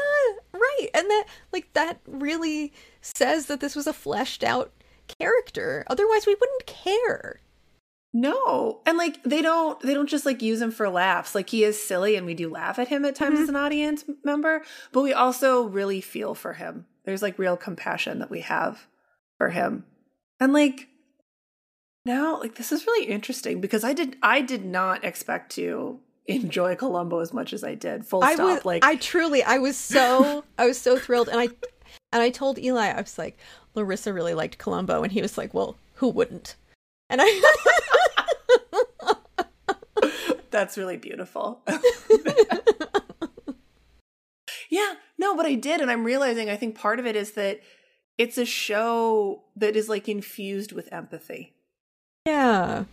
[0.52, 0.88] right.
[0.94, 4.72] And that like that really says that this was a fleshed out
[5.18, 5.84] character.
[5.88, 7.40] Otherwise, we wouldn't care.
[8.16, 8.80] No.
[8.86, 11.34] And like they don't they don't just like use him for laughs.
[11.34, 13.42] Like he is silly and we do laugh at him at times mm-hmm.
[13.42, 16.86] as an audience member, but we also really feel for him.
[17.04, 18.86] There's like real compassion that we have
[19.36, 19.84] for him.
[20.38, 20.86] And like
[22.04, 26.74] now like this is really interesting because I did I did not expect to enjoy
[26.74, 28.06] Columbo as much as I did.
[28.06, 28.46] Full I stop.
[28.46, 31.48] was like I truly I was so I was so thrilled and I
[32.12, 33.38] and I told Eli I was like
[33.74, 36.54] Larisa really liked Columbo and he was like, "Well, who wouldn't?"
[37.10, 37.42] And I
[40.50, 41.62] That's really beautiful.
[44.70, 45.80] yeah, no, but I did.
[45.80, 47.58] And I'm realizing I think part of it is that
[48.18, 51.54] it's a show that is like infused with empathy.
[52.26, 52.84] Yeah.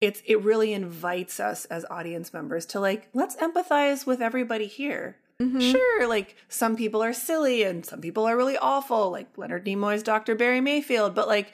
[0.00, 5.16] It's it really invites us as audience members to like, let's empathize with everybody here.
[5.40, 5.72] Mhm.
[5.72, 10.02] Sure, like some people are silly and some people are really awful, like Leonard Nimoy's
[10.02, 10.34] Dr.
[10.34, 11.52] Barry Mayfield, but like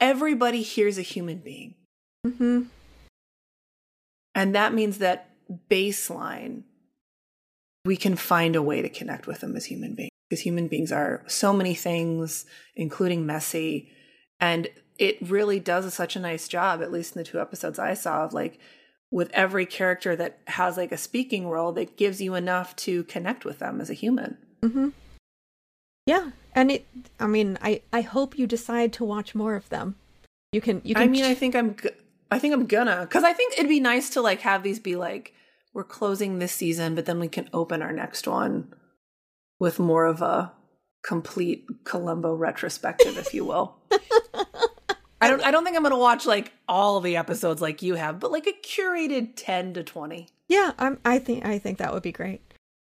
[0.00, 1.74] everybody here's a human being.
[2.26, 2.66] Mhm.
[4.34, 5.30] And that means that
[5.70, 6.62] baseline,
[7.84, 10.10] we can find a way to connect with them as human beings.
[10.28, 13.92] Because human beings are so many things, including messy.
[14.42, 17.94] And it really does such a nice job, at least in the two episodes I
[17.94, 18.58] saw, of like
[19.12, 23.44] with every character that has like a speaking role that gives you enough to connect
[23.44, 24.36] with them as a human.
[24.60, 24.88] Mm-hmm.
[26.06, 26.32] Yeah.
[26.54, 26.86] And it
[27.20, 29.94] I mean, I I hope you decide to watch more of them.
[30.50, 31.76] You can you can I mean, I think I'm.
[31.76, 31.90] G-
[32.32, 34.96] I think I'm gonna because I think it'd be nice to like have these be
[34.96, 35.34] like
[35.72, 38.74] we're closing this season, but then we can open our next one
[39.60, 40.52] with more of a
[41.02, 43.76] complete Columbo retrospective, if you will.
[45.20, 45.42] I don't.
[45.44, 48.46] I don't think I'm gonna watch like all the episodes like you have, but like
[48.46, 50.28] a curated ten to twenty.
[50.48, 52.40] Yeah, I'm, I think I think that would be great.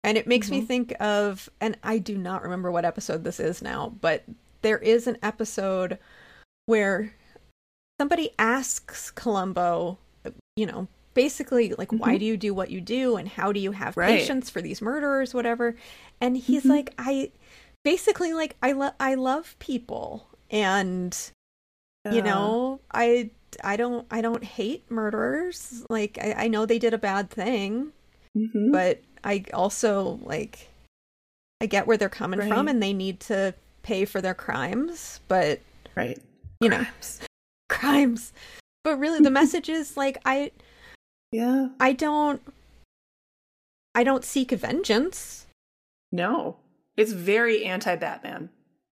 [0.04, 0.56] And it makes Mm-hmm.
[0.60, 4.24] me think of, and I do not remember what episode this is now, but
[4.64, 6.00] there is an episode
[6.66, 7.14] where
[8.00, 10.00] somebody asks Columbo,
[10.56, 13.74] you know, basically like, why do you do what you do, and how do you
[13.74, 14.00] have Mm-hmm.
[14.00, 14.20] Right.
[14.22, 15.76] patience for these murderers, whatever.
[16.22, 16.70] And he's Mm-hmm.
[16.72, 17.32] like, I
[17.84, 21.32] basically like I love I love people, and
[22.12, 23.30] you know i
[23.64, 27.92] i don't i don't hate murderers like i, I know they did a bad thing
[28.38, 28.72] Mhm.
[28.72, 30.70] but i also like
[31.62, 35.60] i get where they're coming from and they need to pay for their crimes but
[35.96, 36.20] right.
[36.60, 36.86] you know
[37.70, 38.32] crimes
[38.84, 40.52] but really the message is like i
[41.32, 41.70] Yeah.
[41.80, 42.42] i don't
[43.96, 45.46] i don't seek vengeance
[46.12, 46.58] No.
[46.98, 48.50] It's very anti-Batman.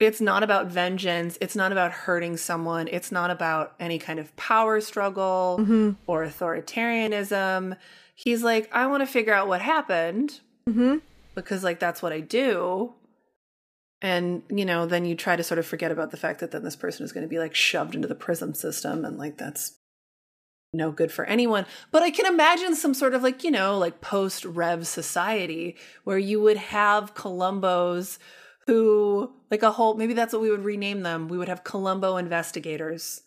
[0.00, 1.38] It's not about vengeance.
[1.40, 2.88] It's not about hurting someone.
[2.88, 5.96] It's not about any kind of power struggle Mhm.
[6.06, 7.76] or authoritarianism.
[8.14, 10.96] He's like, I want to figure out what happened hmm
[11.34, 12.94] because, like, that's what I do.
[14.00, 16.62] And, you know, then you try to sort of forget about the fact that then
[16.62, 19.76] this person is going to be like shoved into the prison system and, like, that's
[20.72, 21.66] no good for anyone.
[21.90, 26.18] But I can imagine some sort of like, you know, like post Rev society where
[26.18, 28.18] you would have Columbos
[28.66, 31.28] who, like a whole, maybe that's what we would rename them.
[31.28, 33.22] We would have columbo investigators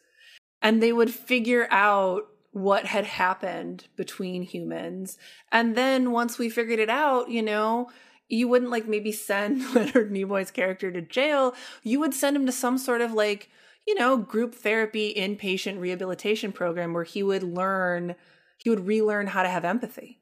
[0.61, 5.17] and they would figure out what had happened between humans.
[5.51, 7.89] And then once we figured it out, you know,
[8.29, 11.53] you wouldn't like maybe send Leonard Nimoy's character to jail.
[11.83, 13.49] You would send him to some sort of like,
[13.85, 18.15] you know, group therapy inpatient rehabilitation program where he would learn,
[18.57, 20.19] he would relearn how to have empathy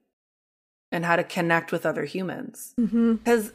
[0.92, 2.74] and how to connect with other humans.
[2.80, 3.16] mm-hmm.
[3.16, 3.54] Because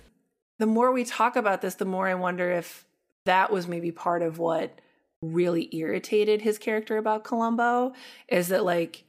[0.60, 2.84] the more we talk about this, the more I wonder if
[3.26, 4.78] that was maybe part of what
[5.22, 7.92] really irritated his character about Columbo
[8.28, 9.04] is that like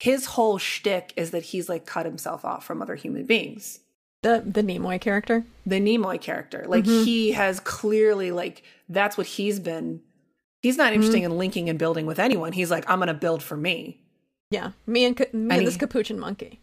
[0.00, 3.80] his whole shtick is that he's like cut himself off from other human beings.
[4.22, 7.04] the the nimoy character The Nimoy character, like Mhm.
[7.04, 10.00] he has clearly like that's what he's been.
[10.60, 12.52] He's not interested in linking and building with anyone.
[12.52, 14.00] He's like, I'm going to build for me.
[14.50, 16.58] yeah me and me and, And this he- capuchin monkey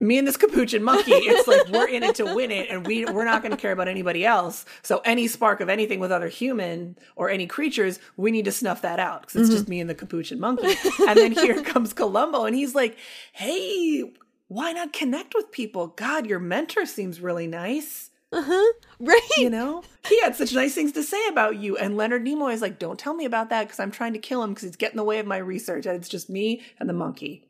[0.00, 3.04] me and this capuchin monkey it's like we're in it to win it and we
[3.04, 4.64] we're not going to care about anybody else.
[4.82, 8.82] So any spark of anything with other human or any creatures we need to snuff
[8.82, 10.74] that out because it's just me and the capuchin monkey.
[11.06, 12.96] And then here comes columbo and he's like
[13.32, 14.10] hey
[14.48, 15.88] why not connect with people?
[15.88, 18.10] God your mentor seems really nice.
[18.32, 18.72] Uh-huh.
[19.00, 19.28] Right.
[19.38, 19.82] You know?
[20.08, 22.98] He had such nice things to say about you and leonard nimoy is like don't
[22.98, 25.04] tell me about that because i'm trying to kill him because he's getting in the
[25.04, 27.49] way of my research and it's just me and the monkey.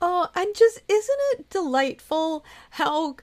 [0.00, 3.16] Oh, and just isn't it delightful how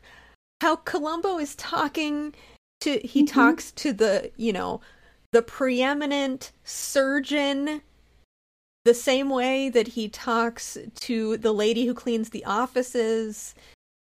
[0.62, 2.34] how Columbo is talking
[2.82, 3.26] to he Mm-hmm.
[3.26, 4.82] talks to the, you know,
[5.32, 7.82] the preeminent surgeon
[8.86, 13.56] the same way that he talks to the lady who cleans the offices,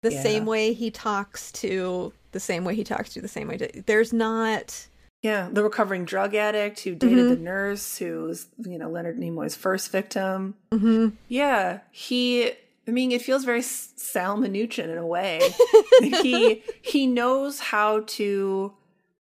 [0.02, 0.22] the Yeah.
[0.22, 3.82] same way he talks to the same way he talks to the same way to,
[3.86, 4.88] there's not
[5.22, 7.28] Yeah, the recovering drug addict who dated Mm-hmm.
[7.28, 10.54] the nurse who was, you know, Leonard Nimoy's first victim.
[10.72, 11.12] Mhm.
[11.28, 12.50] Yeah, he.
[12.88, 15.40] I mean, it feels very Sal Minuchin in a way.
[16.00, 18.72] he he knows how to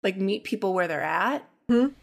[0.04, 1.94] like meet people where they're at mm-hmm.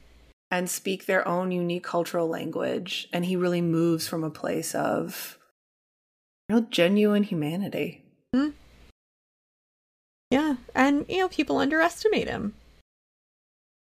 [0.50, 5.38] and speak their own unique cultural language, and he really moves from a place of
[6.48, 8.02] real genuine humanity.
[10.30, 12.54] yeah, and you know people underestimate him.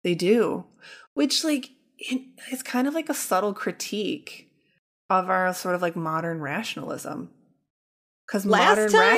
[0.06, 0.66] They do,
[1.16, 4.52] which like it's kind of like a subtle critique
[5.10, 7.32] of our sort of like modern rationalism.
[8.28, 9.18] Because modern time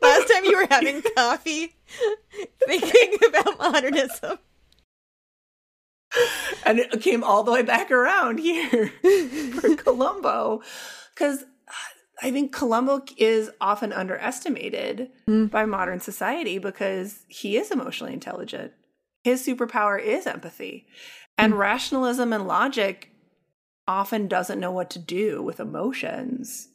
[0.00, 1.76] Last time you were having coffee
[2.66, 4.38] thinking about modernism.
[6.64, 8.88] and it came all the way back around here
[9.60, 10.62] for Columbo,
[11.14, 11.72] because uh,
[12.22, 15.50] I think Columbo is often underestimated Mm.
[15.50, 18.72] by modern society because he is emotionally intelligent.
[19.24, 20.86] His superpower is empathy,
[21.36, 23.10] and rationalism and logic
[23.88, 26.68] often doesn't know what to do with emotions.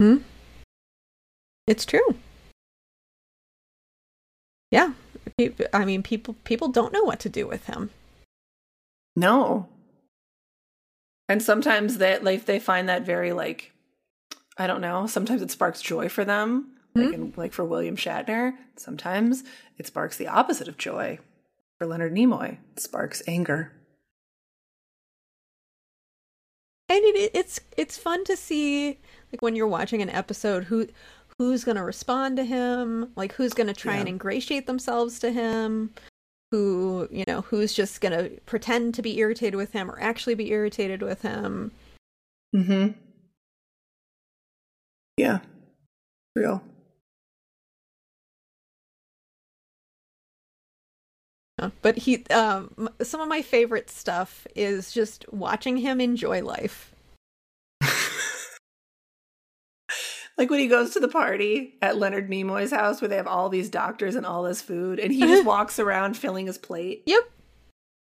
[0.00, 0.18] Hmm.
[1.66, 2.14] It's true.
[4.70, 4.92] Yeah.
[5.72, 7.90] I mean people people don't know what to do with him.
[9.16, 9.68] No.
[11.30, 13.72] And sometimes that like they find that very like
[14.58, 16.72] I don't know, sometimes it sparks joy for them.
[16.94, 17.14] Like, mm-hmm.
[17.14, 19.44] in, like for William Shatner, sometimes
[19.78, 21.18] it sparks the opposite of joy.
[21.78, 23.72] For Leonard Nimoy, it sparks anger.
[26.90, 28.98] and it, it's it's fun to see
[29.32, 30.88] like when you're watching an episode who
[31.38, 35.30] who's going to respond to him like who's going to try and ingratiate themselves to
[35.30, 35.90] him
[36.50, 40.34] who you know who's just going to pretend to be irritated with him or actually
[40.34, 41.70] be irritated with him
[42.54, 42.98] Mm-hmm.
[45.16, 45.40] Yeah.
[46.34, 46.62] Real.
[51.58, 56.94] Uh, but he um some of my favorite stuff is just watching him enjoy life
[60.40, 63.50] Like when he goes to the party at Leonard Nimoy's house where they have all
[63.50, 67.02] these doctors and all this food, and he just walks around filling his plate.
[67.04, 67.30] Yep.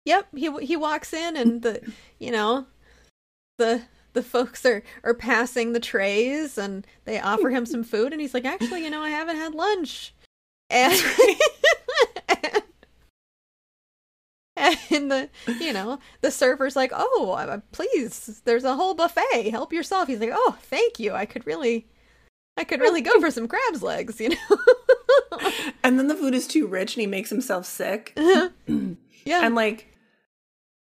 [0.04, 0.26] Yep.
[0.36, 1.80] He he walks in and the
[2.18, 2.66] you know
[3.56, 3.80] the
[4.12, 8.34] the folks are are passing the trays and they offer him some food and he's
[8.34, 10.14] like, actually, you know, I haven't had lunch.
[10.68, 10.92] And
[14.58, 19.48] and the you know the server's like, oh, uh, please, there's a whole buffet.
[19.52, 20.08] Help yourself.
[20.08, 21.14] He's like, oh, thank you.
[21.14, 21.86] I could really.
[22.56, 24.36] I could really go for some crab's legs, you know.
[25.82, 28.12] And then the food is too rich and he makes himself sick.
[28.16, 29.46] yeah.
[29.46, 29.94] And like,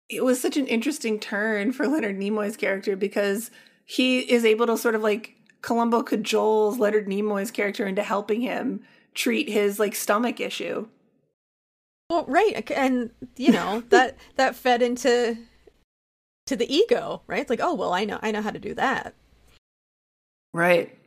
[0.09, 3.51] it was such an interesting turn for Leonard Nimoy's character because
[3.85, 8.81] he is able to sort of like Columbo cajoles Leonard Nimoy's character into helping him
[9.13, 10.87] treat his like stomach issue.
[12.09, 15.37] Well, right, and you know that that fed into
[16.47, 17.41] to the ego, right?
[17.41, 19.13] It's like, oh well, I know, I know how to do that.
[20.53, 20.97] Right.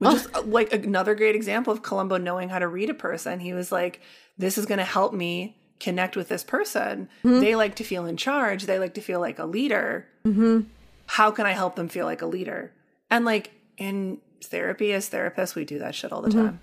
[0.00, 0.14] Which Oh.
[0.16, 3.38] is uh, like another great example of Columbo knowing how to read a person.
[3.40, 4.00] He was like,
[4.36, 7.08] this is going to help me connect with this person.
[7.22, 8.64] They like to feel in charge.
[8.66, 10.06] They like to feel like a leader.
[10.26, 10.60] Mm-hmm.
[11.06, 12.72] How can I help them feel like a leader?
[13.10, 16.60] And like in therapy, as therapists, we do that shit all the time.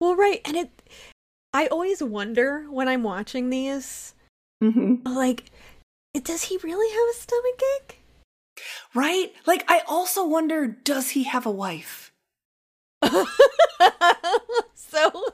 [0.00, 0.70] Well, right, and it.
[1.52, 4.14] I always wonder when I'm watching these,
[4.60, 5.44] hmm like,
[6.20, 8.00] does he really have a stomach ache?
[8.94, 9.32] Right?
[9.46, 12.12] Like, I also wonder does he have a wife?
[14.74, 15.24] so,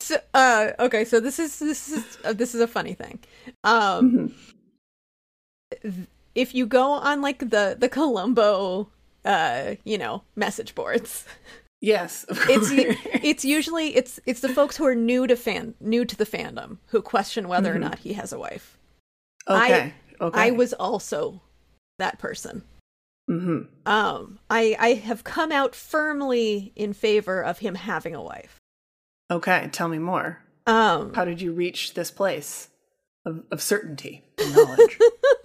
[0.00, 3.18] so, uh, okay, so this is this is uh, this is a funny thing.
[3.64, 4.32] Um,
[5.82, 6.06] Mhm.
[6.34, 8.88] if you go on like the the Columbo,
[9.24, 11.24] uh, you know, message boards.
[11.80, 12.24] Yes.
[12.24, 12.68] of it's
[13.22, 16.78] it's usually it's it's the folks who are new to fan new to the fandom
[16.86, 17.80] who question whether or Mhm.
[17.80, 18.78] not he has a wife.
[19.48, 19.92] okay.
[20.18, 20.40] okay.
[20.40, 21.42] I was also
[21.98, 22.62] that person.
[23.40, 28.60] Hmm Um, I I have come out firmly in favor of him having a wife.
[29.30, 29.68] Okay.
[29.72, 30.42] Tell me more.
[30.66, 32.68] Um, How did you reach this place
[33.26, 34.98] of, of certainty and knowledge?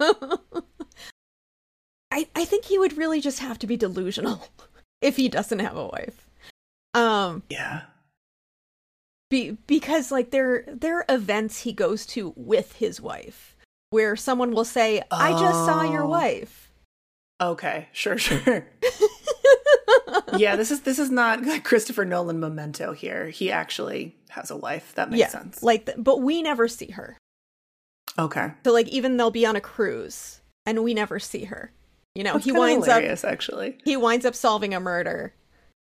[2.10, 4.48] I I think he would really just have to be delusional
[5.00, 6.26] if he doesn't have a wife.
[6.94, 7.82] Um, yeah.
[9.30, 13.56] be, because like there there are events he goes to with his wife
[13.90, 16.08] where someone will say, "I just saw your Oh.
[16.08, 16.69] wife."
[17.40, 17.88] Okay.
[17.92, 18.18] Sure.
[18.18, 18.66] Sure.
[20.36, 20.56] yeah.
[20.56, 23.28] This is this is not like Christopher Nolan memento here.
[23.28, 24.94] He actually has a wife.
[24.94, 25.62] That makes yeah, sense.
[25.62, 27.16] like, th- but we never see her.
[28.18, 28.52] okay.
[28.64, 31.72] So like, even they'll be on a cruise and we never see her.
[32.14, 33.78] You know, That's he winds up actually.
[33.84, 35.32] he winds up solving a murder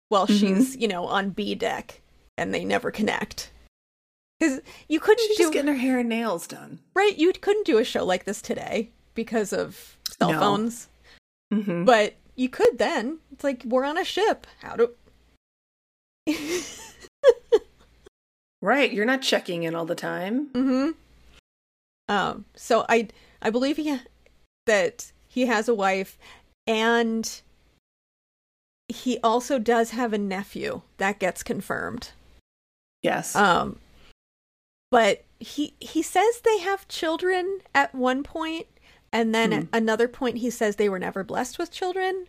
[0.09, 0.39] while Mhm.
[0.41, 2.01] she's you know on B deck,
[2.37, 3.51] and they never connect.
[4.39, 6.81] Because you couldn't She's do just getting her hair and nails done.
[6.95, 10.39] right, you couldn't do a show like this today because of cell No.
[10.41, 10.89] phones,
[11.53, 13.19] hmm but you could then.
[13.33, 14.47] It's like we're on a ship.
[14.61, 14.91] How do?
[18.63, 18.93] Right.
[18.93, 20.47] You're not checking in all the time.
[20.49, 20.91] hmm
[22.09, 22.45] Um.
[22.57, 23.09] So I
[23.41, 23.99] I believe he
[24.67, 26.19] that he has a wife,
[26.67, 27.41] and
[28.89, 32.11] he also does have a nephew that gets confirmed.
[33.03, 33.37] Yes.
[33.37, 33.79] Um.
[34.91, 38.67] But he he says they have children at one point,
[39.17, 39.67] and then Hmm.
[39.73, 42.27] another point he says they were never blessed with children.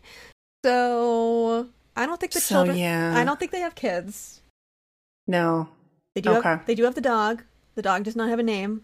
[0.66, 2.78] So I don't think the So, children.
[2.78, 3.14] yeah.
[3.16, 4.42] I don't think they have kids.
[5.28, 5.70] no.
[6.16, 6.32] They do.
[6.32, 6.50] Okay.
[6.50, 7.44] Have, they do have the dog.
[7.76, 8.84] The dog does not have a name.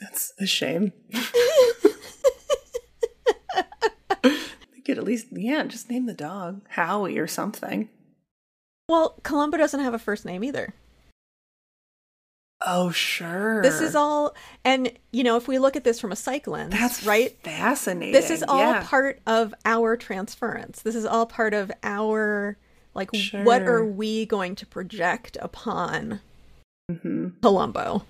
[0.00, 0.92] That's a shame.
[4.22, 7.88] They could at least, yeah, just name the dog Howie or something.
[8.88, 10.74] Well, Columbo doesn't have a first name either.
[12.66, 13.62] Oh, sure.
[13.62, 16.72] This is all, and you know, if we look at this from a psych lens,
[16.72, 17.36] That's right.
[17.42, 18.12] Fascinating.
[18.12, 18.82] This is all yeah.
[18.84, 20.82] part of our transference.
[20.82, 22.58] This is all part of our,
[22.92, 26.20] like, what are we going to project upon
[26.90, 27.40] Mhm.
[27.40, 28.04] Columbo?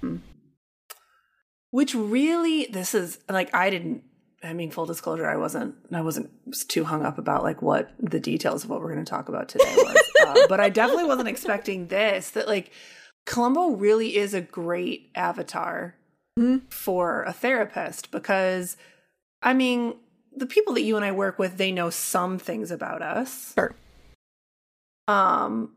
[1.71, 4.05] Which really, this is like I didn't
[4.45, 6.31] I mean, full disclosure, I wasn't, I wasn't
[6.69, 9.49] too hung up about like what the details of what we're going to talk about
[9.49, 9.97] today was,
[10.27, 12.31] uh, but I definitely wasn't expecting this.
[12.31, 12.71] That like
[13.27, 15.95] Columbo really is a great avatar
[16.69, 18.77] for a therapist because,
[19.43, 19.95] I mean,
[20.35, 23.75] the people that you and I work with, they know some things about us, Sure.
[25.09, 25.73] um,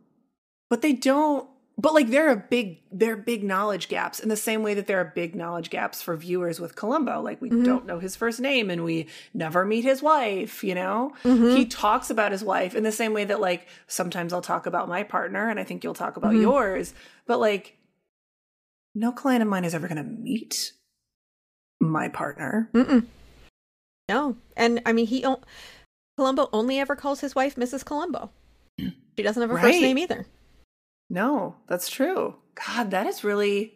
[0.69, 1.47] but they don't.
[1.79, 4.85] But like there are big there are big knowledge gaps in the same way that
[4.85, 7.21] there are big knowledge gaps for viewers with Columbo.
[7.21, 7.63] Like we mm-hmm.
[7.63, 11.13] don't know his first name and we never meet his wife, you know?
[11.23, 11.55] Mm-hmm.
[11.55, 14.89] He talks about his wife in the same way that like sometimes I'll talk about
[14.89, 16.41] my partner and I think you'll talk about mm-hmm.
[16.41, 16.93] yours.
[17.25, 17.77] But like
[18.93, 20.73] no client of mine is ever gonna meet
[21.79, 22.69] my partner.
[22.73, 23.05] Mm-mm.
[24.09, 25.43] No, and I mean he o-
[26.17, 27.85] Columbo only ever calls his wife Mrs.
[27.85, 28.31] Columbo.
[28.77, 30.25] She doesn't have a first name either.
[31.09, 32.35] No, that's true.
[32.67, 33.73] God, that is really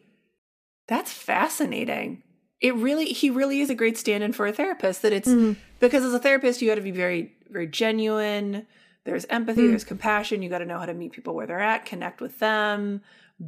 [0.88, 2.24] that's fascinating.
[2.60, 5.60] It really he really is a great stand-in for a therapist that it's mm-hmm.
[5.80, 8.68] because as a therapist you got to be very very genuine.
[9.06, 9.70] There's empathy, mm.
[9.70, 12.40] there's compassion, you got to know how to meet people where they're at, connect with
[12.40, 13.02] them,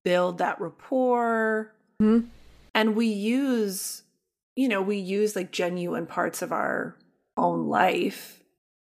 [0.04, 1.74] build that rapport.
[2.02, 2.28] Mm-hmm.
[2.74, 4.04] And we use
[4.56, 6.98] you know, we use like genuine parts of our
[7.38, 8.42] own life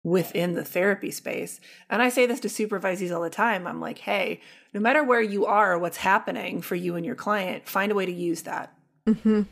[0.05, 1.61] within the therapy space.
[1.91, 3.67] And I say this to supervisees all the time.
[3.67, 4.41] I'm like, hey,
[4.73, 8.07] no matter where you are what's happening for you and your client, find a way
[8.07, 8.73] to use that.
[9.09, 9.43] Mm-hmm.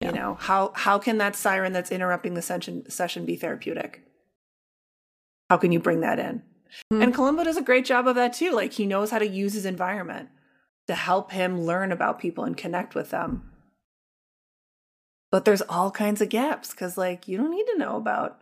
[0.00, 4.02] You know, how how can that siren that's interrupting the session session be therapeutic?
[5.50, 6.42] How can you bring that in?
[6.90, 8.52] And Columbo does a great job of that too.
[8.52, 10.30] Like he knows how to use his environment
[10.86, 13.50] to help him learn about people and connect with them.
[15.30, 18.40] But there's all kinds of gaps because, like, you don't need to know about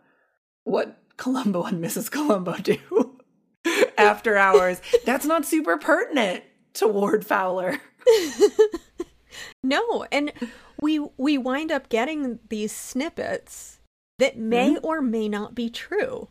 [0.63, 2.09] what Columbo and Mrs.
[2.09, 2.77] Columbo do
[3.97, 4.81] after hours.
[5.05, 6.43] That's not super pertinent
[6.75, 7.79] to Ward Fowler.
[9.63, 10.31] No, and
[10.81, 13.79] we we wind up getting these snippets
[14.17, 16.29] that may or may not be true.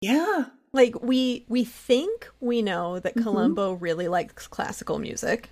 [0.00, 0.46] Yeah.
[0.72, 5.50] Like we we think we know that Columbo really likes classical music.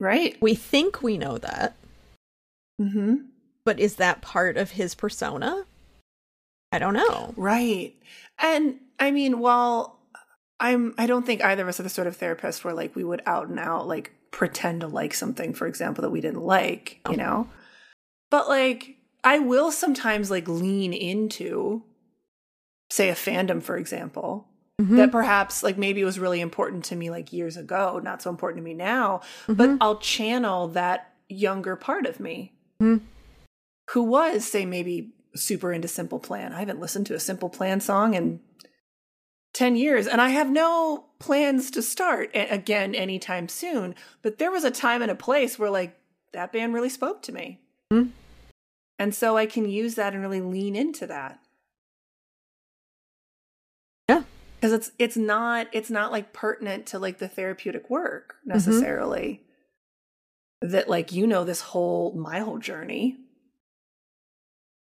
[0.00, 0.36] Right.
[0.40, 1.76] We think we know that,
[2.80, 3.16] Mm-hmm.
[3.64, 5.64] but is that part of his persona?
[6.72, 7.34] I don't know.
[7.36, 7.94] Right.
[8.38, 9.98] And I mean, while
[10.58, 13.04] I'm I don't think either of us are the sort of therapist where like we
[13.04, 17.00] would out and out like pretend to like something, for example, that we didn't like,
[17.08, 17.16] you oh.
[17.16, 17.48] know?
[18.30, 21.82] But like I will sometimes like lean into
[22.90, 24.48] say a fandom, for example,
[24.80, 24.96] mm-hmm.
[24.96, 28.30] that perhaps like maybe it was really important to me like years ago, not so
[28.30, 29.76] important to me now, but mm-hmm.
[29.80, 32.52] I'll channel that younger part of me
[32.82, 33.04] mm-hmm.
[33.90, 36.52] who was, say, maybe super into Simple Plan.
[36.52, 38.40] I haven't listened to a Simple Plan song in
[39.54, 43.94] 10 years, and I have no plans to start again anytime soon.
[44.22, 45.96] But there was a time and a place where, like,
[46.32, 47.60] that band really spoke to me.
[47.90, 48.08] Hmm.
[48.98, 51.40] And so I can use that and really lean into that.
[54.08, 54.24] Yeah.
[54.56, 58.52] Because it's it's not it's not like pertinent to like the therapeutic work mm-hmm.
[58.52, 59.42] necessarily.
[60.60, 63.16] That like you know this whole my whole journey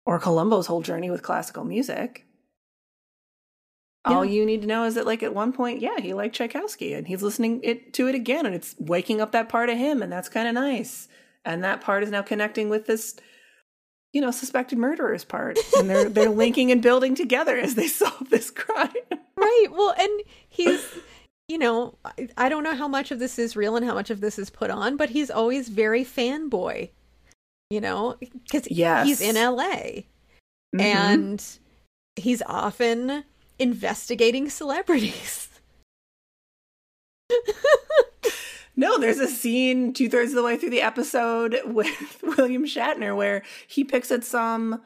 [0.07, 2.25] or Columbo's whole journey with classical music.
[4.05, 6.93] All you need to know is that like at one point, yeah, he liked Tchaikovsky
[6.93, 10.01] and he's listening it to it again and it's waking up that part of him
[10.01, 11.09] and that's kind of nice.
[11.43, 13.19] And that part is now connecting with this
[14.13, 15.59] you know, suspected murderer's part.
[15.77, 18.93] And they're they're linking and building together as they solve this crime.
[19.35, 19.67] Right.
[19.69, 20.87] Well, and he's,
[21.49, 24.09] you know, I, I don't know how much of this is real and how much
[24.09, 26.91] of this is put on, but he's always very fanboy,
[27.69, 29.07] you know, because Yes.
[29.07, 30.05] he's in LA
[30.75, 30.81] Mhm.
[30.81, 31.43] and
[32.15, 33.23] he's often
[33.59, 35.49] investigating celebrities.
[38.79, 43.15] No, there's a scene two thirds of the way through the episode with William Shatner
[43.17, 44.83] where he picks at some.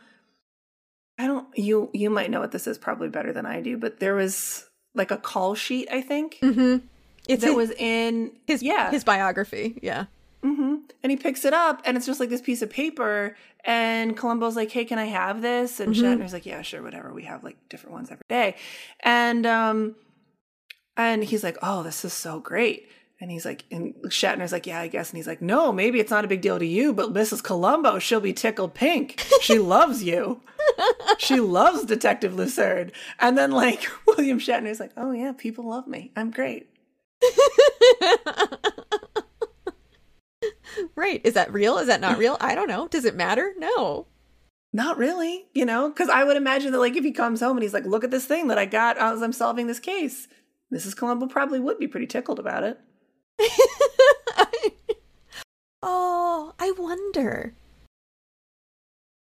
[1.19, 1.45] I don't.
[1.57, 4.65] You you might know what this is probably better than I do, but there was
[4.95, 6.85] like a call sheet I think Mm-hmm.
[7.27, 9.77] It's that his, was in his yeah his biography.
[9.83, 10.05] Yeah.
[10.41, 13.35] Hmm And he picks it up, and it's just like this piece of paper.
[13.63, 17.13] And Columbo's like, "Hey, can I have this?" And Shatner's like, "Yeah, sure, whatever.
[17.13, 18.55] We have like different ones every day."
[19.01, 19.95] And um,
[20.97, 22.87] and he's like, "Oh, this is so great."
[23.19, 26.09] And he's like, and Shatner's like, "Yeah, I guess." And he's like, "No, maybe it's
[26.09, 27.43] not a big deal to you, but Mrs.
[27.43, 29.23] Columbo, she'll be tickled pink.
[29.41, 30.41] She loves you.
[31.19, 36.11] She loves Detective Lucerne." And then like William Shatner's like, "Oh yeah, people love me.
[36.15, 36.67] I'm great."
[40.95, 41.21] Right.
[41.23, 41.77] Is that real?
[41.77, 42.37] Is that not real?
[42.39, 42.87] I don't know.
[42.87, 43.53] Does it matter?
[43.57, 44.07] No.
[44.73, 47.63] Not really, you know, because I would imagine that, like, if he comes home and
[47.63, 50.29] he's like, "Look at this thing that I got as I'm solving this case,"
[50.73, 50.95] Mrs.
[50.95, 52.79] Columbo probably would be pretty tickled about it.
[55.83, 57.53] oh, I wonder.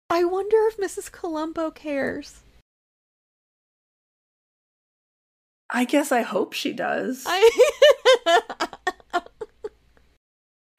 [0.08, 1.10] I wonder if Mrs.
[1.10, 2.42] Columbo cares.
[5.70, 7.24] I guess I hope she does.
[7.26, 8.68] I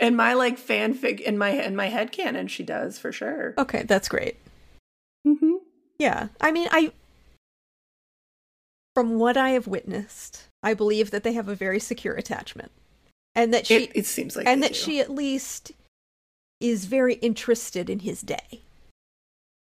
[0.03, 3.53] in my like fanfic in my in my head canon, she does for sure.
[3.57, 4.37] Okay, that's great.
[5.25, 5.53] Mm-hmm.
[5.97, 6.27] Yeah.
[6.41, 6.91] I mean, I
[8.95, 12.71] from what I have witnessed, I believe that they have a very secure attachment.
[13.35, 14.77] And that she It, it seems like and that do.
[14.79, 15.71] she at least
[16.59, 18.61] is very interested in his day.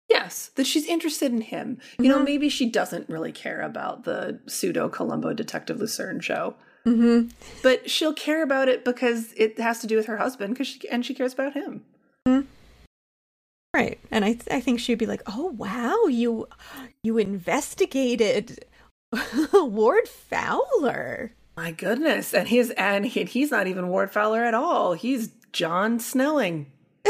[0.09, 1.79] Yes, that she's interested in him.
[1.99, 2.25] You know, Mhm.
[2.25, 6.55] maybe she doesn't really care about the pseudo Columbo Detective Lucerne show,
[6.87, 7.27] Mm-hmm.
[7.63, 10.53] but she'll care about it because it has to do with her husband.
[10.53, 11.83] Because she and she cares about him.
[13.73, 13.99] Right.
[14.09, 16.47] And I I think she'd be like, "Oh wow, you
[17.03, 18.65] you investigated
[19.53, 24.93] Ward Fowler." My goodness, and he's and he, he's not even Ward Fowler at all.
[24.93, 26.71] He's John Snelling.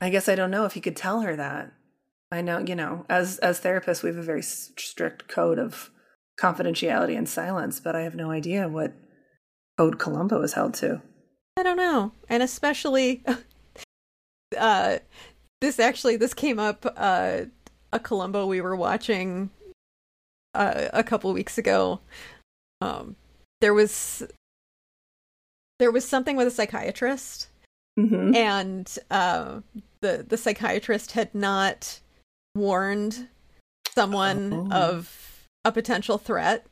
[0.00, 1.72] I guess I don't know if he could tell her that.
[2.30, 5.90] I know, you know, as as therapists, we have a very strict code of
[6.40, 8.92] confidentiality and silence, but I have no idea what
[9.78, 11.02] code Columbo is held to.
[11.56, 12.12] I don't know.
[12.28, 13.22] And especially
[14.58, 14.98] uh
[15.60, 17.42] this actually this came up uh
[17.92, 19.50] a Columbo we were watching
[20.54, 22.00] uh, a couple weeks ago.
[22.80, 23.16] Um
[23.60, 24.22] there was
[25.78, 27.48] there was something with a psychiatrist
[27.98, 28.34] Mm-hmm.
[28.34, 29.60] and uh
[30.02, 32.00] the the psychiatrist had not
[32.54, 33.28] warned
[33.94, 34.70] someone Oh.
[34.70, 35.35] of
[35.66, 36.66] a potential threat.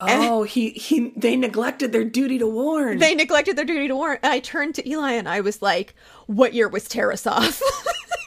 [0.00, 1.12] Oh, he he.
[1.16, 2.98] They neglected their duty to warn.
[2.98, 4.18] They neglected their duty to warn.
[4.22, 5.94] And I turned to Eli and I was like,
[6.26, 7.62] "What year was Tarasoff?"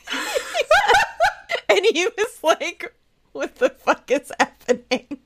[1.69, 2.95] and he was like,
[3.33, 5.19] "What the fuck is happening?"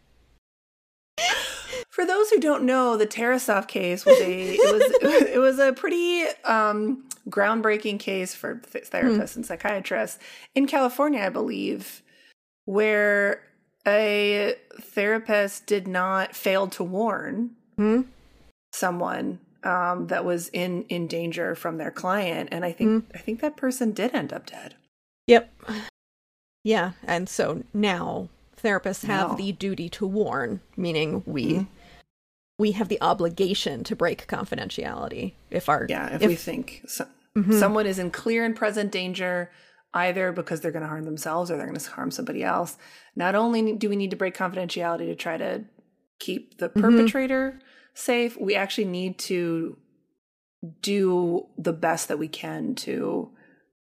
[1.89, 4.81] For those who don't know, the Tarasoff case was a it was
[5.33, 10.17] it was a pretty um, groundbreaking case for th- therapists and psychiatrists
[10.55, 12.01] in California, I believe,
[12.65, 13.43] where
[13.89, 18.01] a therapist did not fail to warn Hmm?
[18.73, 23.41] someone um, that was in in danger from their client, and I think I think
[23.41, 24.75] that person did end up dead.
[25.27, 25.53] Yep.
[26.63, 28.29] Yeah, and so now
[28.61, 29.35] therapists have Now.
[29.35, 31.67] the duty to warn, meaning we
[32.57, 37.05] we have the obligation to break confidentiality if our Yeah, if, if we think so,
[37.37, 37.57] Mhm.
[37.59, 39.49] someone is in clear and present danger,
[39.93, 42.77] either because they're going to harm themselves or they're going to harm somebody else,
[43.15, 45.63] not only do we need to break confidentiality to try to
[46.19, 46.81] keep the Mm-hmm.
[46.81, 47.59] perpetrator
[47.93, 49.77] safe, we actually need to
[50.81, 53.29] do the best that we can to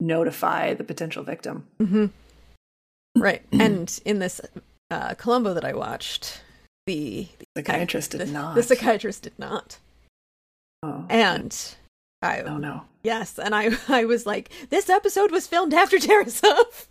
[0.00, 1.66] notify the potential victim.
[1.80, 2.10] Mhm.
[3.16, 3.42] Right.
[3.52, 4.40] and in this
[4.90, 6.42] uh, Columbo that I watched,
[6.86, 8.54] the The psychiatrist did the, not.
[8.56, 9.78] The psychiatrist did not.
[10.82, 11.56] Oh, And
[12.24, 12.82] I oh no.
[13.02, 16.86] yes, and I I was like, this episode was filmed after Tarasoff.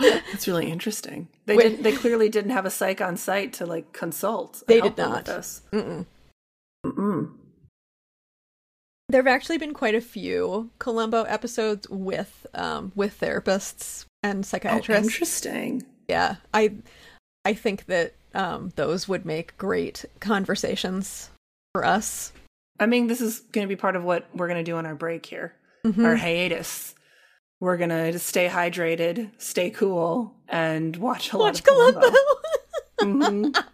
[0.00, 1.28] That's really interesting.
[1.46, 1.62] They Wait.
[1.64, 1.82] didn't.
[1.82, 4.62] They clearly didn't have a psych on site to like consult.
[4.66, 5.26] They did not.
[5.26, 5.62] This.
[5.72, 6.06] Mm-mm.
[6.84, 7.32] Mm-mm.
[9.08, 14.42] There have actually been quite a few Columbo episodes with um with therapists and Oh,
[14.42, 15.04] psychiatrists.
[15.12, 15.84] interesting.
[16.08, 16.72] yeah, I
[17.44, 21.28] I think that um those would make great conversations
[21.74, 22.32] for us.
[22.78, 24.86] I mean, this is going to be part of what we're going to do on
[24.86, 25.54] our break here,
[25.84, 26.04] Mhm.
[26.04, 26.94] our hiatus.
[27.60, 32.00] We're going to stay hydrated, stay cool, and watch a lot Watch of Columbo.
[32.00, 32.18] Columbo.
[33.00, 33.64] Mhm.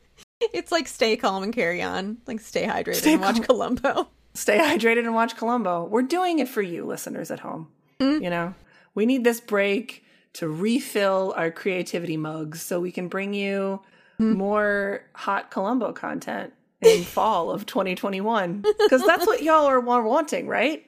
[0.52, 2.18] it's like stay calm and carry on.
[2.26, 3.44] Like stay hydrated Stay and watch calm.
[3.44, 4.08] Columbo.
[4.34, 5.84] Stay hydrated and watch Columbo.
[5.86, 7.68] We're doing it for you, listeners at home.
[8.00, 8.22] Mm.
[8.22, 8.54] You know,
[8.94, 10.04] we need this break
[10.34, 13.80] to refill our creativity mugs so we can bring you
[14.20, 14.36] Mm.
[14.36, 16.52] more hot Columbo content
[16.82, 20.84] in fall of 2021 because that's what y'all are wa- wanting, right?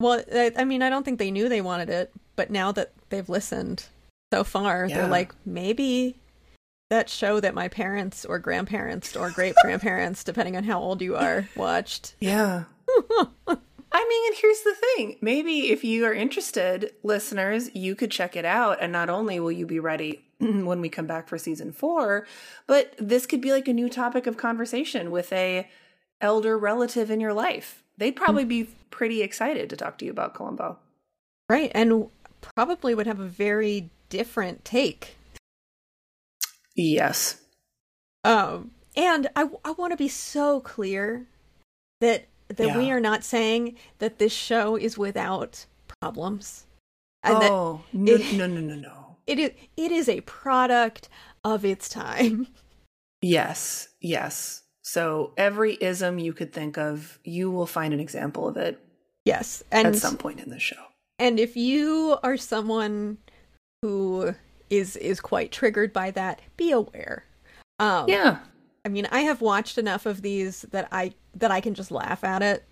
[0.00, 2.92] Well, I, I mean, I don't think they knew they wanted it, but now that
[3.10, 3.84] they've listened
[4.32, 4.96] so far, Yeah.
[4.98, 6.16] they're like, maybe
[6.88, 11.16] that show that my parents or grandparents or great grandparents, depending on how old you
[11.16, 12.14] are, watched.
[12.20, 12.64] Yeah.
[13.92, 15.16] I mean, and here's the thing.
[15.20, 18.78] Maybe if you are interested, listeners, you could check it out.
[18.80, 20.24] And not only will you be ready
[20.66, 22.26] when we come back for season four,
[22.66, 25.68] but this could be like a new topic of conversation with a
[26.20, 27.82] elder relative in your life.
[27.96, 30.78] They'd probably be pretty excited to talk to you about Columbo.
[31.48, 31.70] Right.
[31.74, 32.08] And
[32.40, 35.16] probably would have a very different take.
[36.74, 37.40] Yes.
[38.24, 41.26] Um, and I, I want to be so clear
[42.00, 45.66] that that we are not saying that this show is without
[46.00, 46.66] problems.
[47.22, 48.99] And that oh, no, it- no, no, no, no.
[49.30, 51.08] It is it is a product
[51.44, 52.46] of its time.
[53.22, 54.62] Yes, yes.
[54.82, 58.82] So every ism you could think of, you will find an example of it
[59.26, 60.82] Yes, and at some point in the show.
[61.18, 63.18] and if you are someone
[63.82, 64.34] who
[64.70, 67.24] is is quite triggered by that, be aware.
[67.78, 68.38] Um, Yeah.
[68.86, 72.24] I mean, I have watched enough of these that I that I can just laugh
[72.24, 72.64] at it.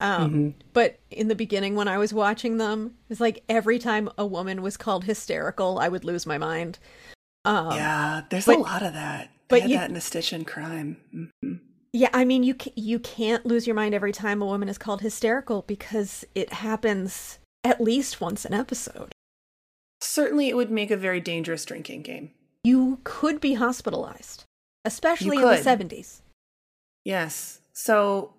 [0.00, 0.54] Um, Mhm.
[0.72, 4.60] But in the beginning, when I was watching them, it's like every time a woman
[4.62, 6.78] was called hysterical, I would lose my mind.
[7.46, 9.30] Um, yeah, there's but- a lot of that.
[9.48, 10.96] but They you- that in a Stitch in Crime.
[11.40, 11.54] hmm
[11.92, 15.00] Yeah, I mean, you you can't lose your mind every time a woman is called
[15.00, 19.12] hysterical because it happens at least once an episode.
[20.02, 22.32] Certainly, it would make a very dangerous drinking game.
[22.64, 24.44] You could be hospitalized,
[24.84, 26.20] especially in the seventies.
[27.04, 27.60] Yes.
[27.72, 28.34] So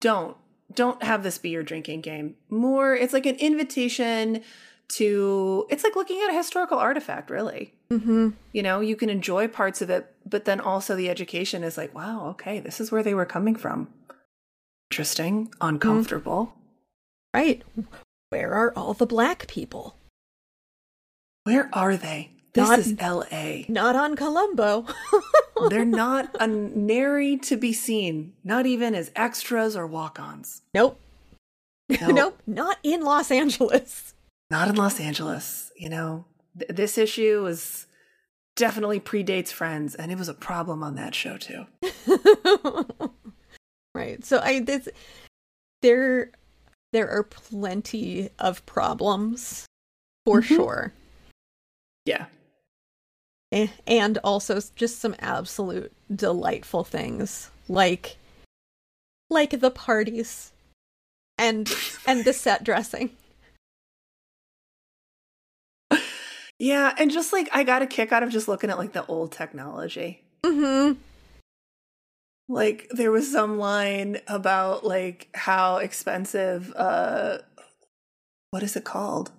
[0.00, 0.36] don't
[0.72, 2.36] don't have this be your drinking game.
[2.50, 4.42] More, it's like an invitation
[4.88, 5.66] to.
[5.70, 7.74] It's like looking at a historical artifact, really.
[7.90, 8.30] Mm-hmm.
[8.52, 11.94] You know, you can enjoy parts of it, but then also the education is like,
[11.94, 13.88] wow, okay, this is where they were coming from.
[14.90, 16.54] Interesting, uncomfortable.
[17.34, 17.62] Right?
[18.30, 19.96] Where are all the black people?
[21.44, 22.32] Where are they?
[22.56, 23.66] This Not- is L.A.
[23.68, 24.86] Not on Columbo.
[25.68, 30.62] They're not a nary to be seen, not even as extras or walk-ons.
[30.74, 30.98] nope.
[32.00, 32.08] No.
[32.10, 32.42] nope.
[32.46, 34.14] Not in Los Angeles.
[34.50, 35.70] Not in Los Angeles.
[35.76, 36.24] You know,
[36.58, 37.86] Th- this issue was
[38.56, 41.66] definitely predates Friends, and it was a problem on that show too.
[43.94, 44.24] right.
[44.24, 44.88] So I this
[45.82, 46.30] there
[46.92, 49.66] there are plenty of problems
[50.24, 50.44] for Mhm.
[50.44, 50.92] sure.
[52.04, 52.26] Yeah,
[53.52, 58.16] and also just some absolute delightful things like
[59.30, 60.52] like the parties
[61.38, 61.72] and
[62.06, 63.10] and the set dressing.
[66.58, 69.06] yeah, and just like I got a kick out of just looking at like the
[69.06, 70.22] old technology.
[70.42, 70.96] Mhm.
[72.48, 77.38] Like there was some line about like how expensive uh
[78.50, 79.32] what is it called?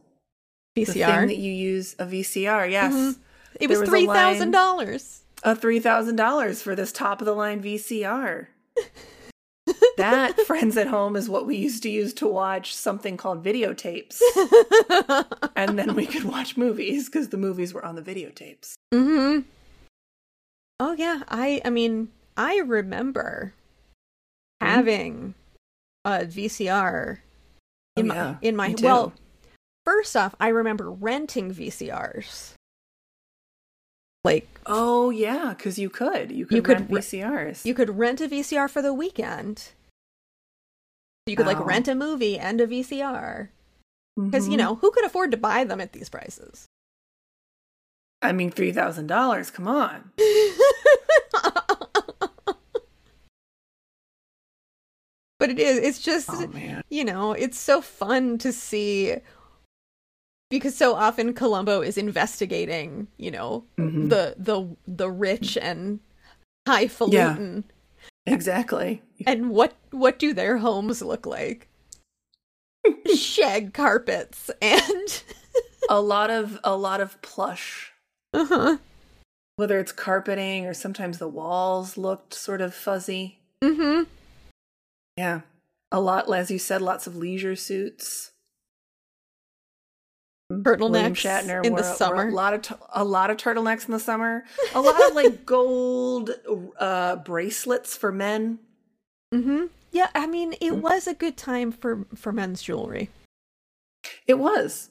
[0.75, 1.27] The thing VCR.
[1.27, 2.69] that you use a VCR.
[2.69, 2.93] Yes.
[2.93, 3.17] Mhm.
[3.59, 5.21] It was was three thousand dollars.
[5.43, 8.47] a three thousand dollars for this top of the line VCR.
[9.97, 14.21] that friends at home is what we used to use to watch something called videotapes,
[15.55, 18.73] and then we could watch movies because the movies were on the videotapes.
[18.93, 19.41] Mm-hmm.
[20.79, 23.53] Oh yeah, I I mean I remember
[24.61, 24.67] Mhm.
[24.67, 25.33] having
[26.05, 27.19] a VCR
[27.95, 29.13] in Oh, my yeah, in my well.
[29.85, 32.53] First off, I remember renting VCRs.
[34.23, 37.65] Like Oh yeah, because you could you could, You could rent VCRs.
[37.65, 39.69] you could rent a VCR for the weekend.
[41.25, 43.49] You could like rent a movie and a VCR
[44.15, 44.57] because you Mhm.
[44.59, 46.65] know who could afford to buy them at these prices.
[48.21, 49.51] I mean, three thousand dollars.
[49.51, 50.11] Come on.
[55.39, 55.77] but it is.
[55.77, 56.49] It's just Oh
[56.89, 59.15] you know, it's so fun to see
[60.49, 64.09] because so often Columbo is investigating, you know, Mhm.
[64.09, 65.99] the the the rich and
[66.67, 67.63] highfalutin
[68.25, 69.01] Exactly.
[69.25, 71.67] and what what do their homes look like?
[73.15, 75.23] Shag carpets and
[75.89, 77.93] a lot of a lot of plush
[78.33, 78.77] uh-huh.
[79.55, 83.39] whether it's carpeting or sometimes the walls looked sort of fuzzy.
[83.63, 84.03] Mm-hmm.
[85.17, 85.41] Yeah.
[85.91, 88.31] A lot, as you said, lots of leisure suits.
[90.51, 92.27] Turtlenecks Shatner in the summer.
[92.29, 94.45] a lot of a lot of turtlenecks in the summer.
[94.73, 96.31] A lot of like gold
[96.79, 98.59] uh, bracelets for men.
[99.33, 99.69] Mhm.
[99.91, 100.81] Yeah, I mean, it Mm.
[100.81, 103.09] was a good time for for men's jewelry.
[104.25, 104.89] It was,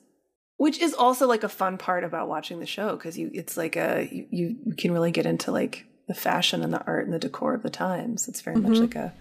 [0.58, 3.76] which is also like a fun part about watching the show because you it's like
[3.76, 4.26] a you,
[4.66, 7.62] you can really get into like the fashion and the art and the decor of
[7.62, 8.28] the times.
[8.28, 8.80] It's very much Mhm.
[8.82, 9.14] like a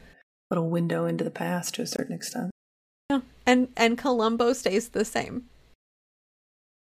[0.52, 2.52] little window into the past to a certain extent.
[3.10, 3.22] Yeah.
[3.46, 5.48] And and Columbo stays the same.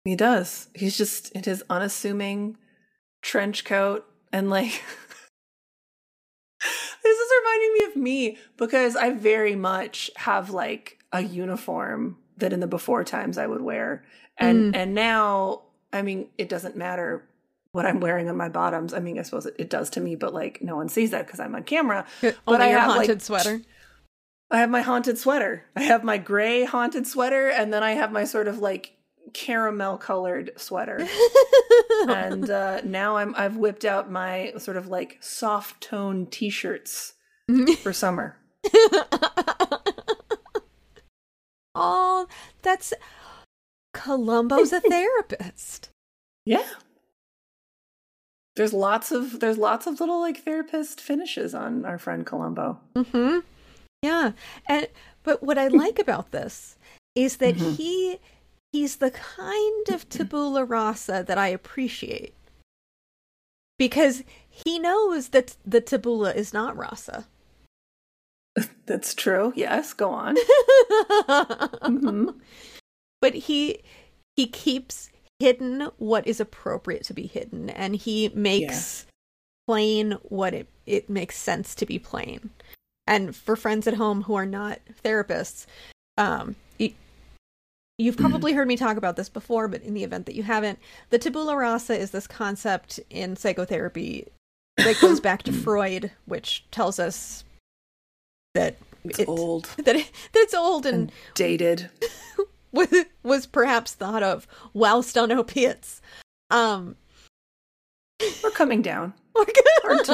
[0.04, 0.68] He does.
[0.76, 2.58] He's just in his unassuming
[3.22, 4.68] trench coat and like
[7.04, 12.51] this is reminding me of me because I very much have like a uniform that
[12.51, 14.04] in the before times I would wear.
[14.38, 14.78] And Mm.
[14.78, 17.24] and now I mean it doesn't matter
[17.72, 18.93] what I'm wearing on my bottoms.
[18.93, 21.26] I mean I suppose it, it does to me, but like no one sees that
[21.26, 22.06] because I'm on camera.
[22.22, 23.62] But Only I your have, like, haunted sweater.
[24.51, 25.64] I have my haunted sweater.
[25.76, 28.95] I have my gray haunted sweater, and then I have my sort of like
[29.34, 31.06] caramel colored sweater.
[32.08, 37.14] and uh, now I'm I've whipped out my sort of like soft tone t-shirts
[37.82, 38.38] for summer.
[41.76, 42.28] oh,
[42.62, 42.94] that's
[43.94, 45.90] Columbo's a therapist.
[46.46, 46.68] Yeah.
[48.56, 52.80] There's lots of there's lots of little like therapist finishes on our friend Columbo.
[52.96, 53.40] hmm
[54.02, 54.34] Yeah.
[54.68, 54.88] And
[55.24, 56.78] but what I like about this
[57.16, 58.20] is that he
[58.74, 62.34] he's the kind of tabula rasa that I appreciate.
[63.78, 67.28] Because he knows that the tabula is not rasa.
[68.86, 69.54] That's true.
[69.56, 70.36] Yes, go on.
[73.22, 73.80] But he
[74.36, 75.10] he keeps
[75.40, 79.06] hidden what is appropriate to be hidden and he makes
[79.66, 82.50] plain what it, it makes sense to be plain.
[83.08, 85.66] And for friends at home who are not therapists,
[86.18, 86.58] um
[87.98, 90.80] you've probably heard me talk about this before, but in the event that you haven't,
[91.10, 94.28] the tabula rasa is this concept in psychotherapy
[94.78, 97.44] that goes back to Freud, which tells us
[98.56, 101.89] that It's it- old that, it, that it's old and and dated.
[102.72, 106.02] was, was perhaps thought of whilst on opiates.
[106.50, 106.96] Um,
[108.44, 109.14] We're coming down.
[109.36, 110.12] Hard to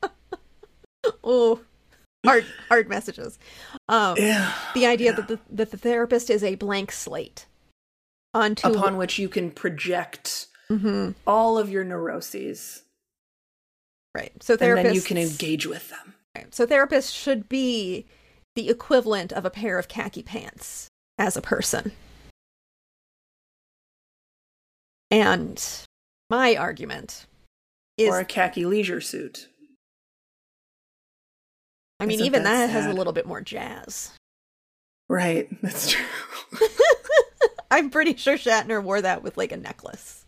[0.00, 0.10] know.
[1.24, 1.60] oh,
[2.26, 3.38] hard, hard messages.
[3.88, 4.52] Um, Yeah.
[4.74, 7.46] the idea that the that the therapist is a blank slate
[8.34, 12.82] onto Upon which you can project Mhm, all of your neuroses,
[14.14, 14.32] right.
[14.42, 16.14] So and then you can engage with them.
[16.36, 16.52] right.
[16.54, 18.06] So therapists should be
[18.56, 21.92] the equivalent of a pair of khaki pants as a person.
[25.10, 25.62] And
[26.30, 27.26] my argument
[27.96, 29.48] is or a khaki leisure suit.
[32.00, 34.12] I mean, Isn't even that that has a little bit more jazz.
[35.08, 35.48] Right.
[35.62, 36.04] That's true.
[37.70, 40.24] I'm pretty sure Shatner wore that with like a necklace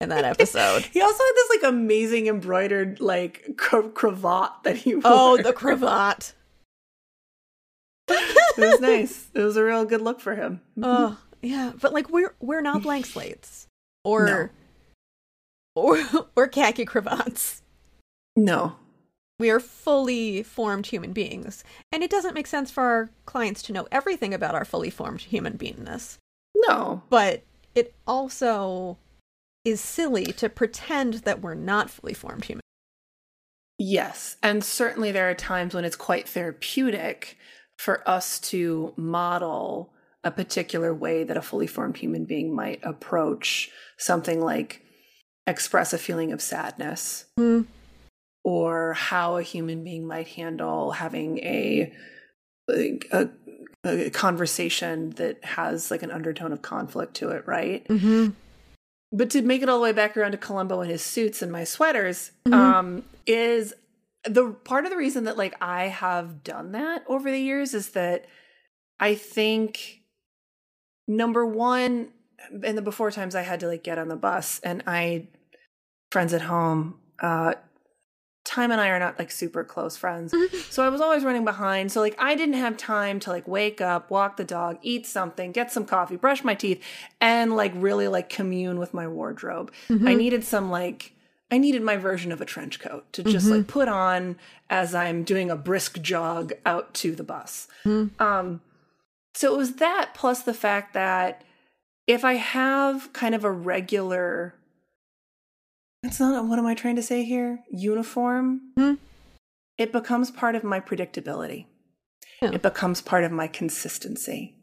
[0.00, 0.82] in that episode.
[0.84, 5.02] He also had this like amazing embroidered like cra- cravat that he wore.
[5.04, 6.32] oh, the cravat.
[8.08, 9.28] it was nice.
[9.34, 10.60] It was a real good look for him.
[10.82, 13.66] Oh, yeah, but like we're we're not blank slates
[14.04, 14.50] or
[15.76, 15.98] or
[16.36, 17.62] or khaki cravats.
[18.36, 18.76] No.
[19.40, 23.72] We are fully formed human beings, and it doesn't make sense for our clients to
[23.72, 26.18] know everything about our fully formed human beingness.
[26.54, 27.02] No.
[27.08, 27.42] But
[27.74, 28.98] it also
[29.64, 32.60] is silly to pretend that we're not fully formed human.
[33.78, 34.36] Yes.
[34.42, 37.38] And certainly there are times when it's quite therapeutic
[37.78, 39.90] for us to model
[40.22, 44.82] a particular way that a fully formed human being might approach something like
[45.46, 47.62] express a feeling of sadness Hmm.
[48.44, 51.92] Or how a human being might handle having a,
[52.68, 53.28] a,
[53.84, 57.86] a conversation that has like an undertone of conflict to it, right?
[57.88, 58.30] Mm-hmm.
[59.12, 61.50] But to make it all the way back around to Columbo and his suits and
[61.50, 62.54] my sweaters, Mhm.
[62.54, 63.74] um, is
[64.24, 67.90] the part of the reason that like I have done that over the years is
[67.90, 68.26] that
[69.00, 70.02] I think
[71.08, 72.10] number one,
[72.62, 75.28] in the before times I had to like get on the bus and I
[76.12, 77.54] friends at home, uh
[78.50, 80.32] Time and I are not like super close friends.
[80.32, 80.56] Mm-hmm.
[80.70, 81.92] So I was always running behind.
[81.92, 85.52] So like I didn't have time to like wake up, walk the dog, eat something,
[85.52, 86.82] get some coffee, brush my teeth,
[87.20, 89.70] and like really like commune with my wardrobe.
[89.88, 90.08] Mm-hmm.
[90.08, 91.14] I needed some like
[91.52, 93.70] I needed my version of a trench coat to just like mm-hmm.
[93.70, 94.34] put on
[94.68, 97.68] as I'm doing a brisk jog out to the bus.
[98.18, 98.62] Um
[99.32, 101.44] so it was that plus the fact that
[102.08, 104.56] if I have kind of a regular
[106.02, 107.60] it's not what am I trying to say here?
[107.70, 108.60] Uniform.
[108.76, 108.94] Hmm.
[109.78, 111.66] It becomes part of my predictability.
[112.42, 112.52] Yeah.
[112.52, 114.56] It becomes part of my consistency.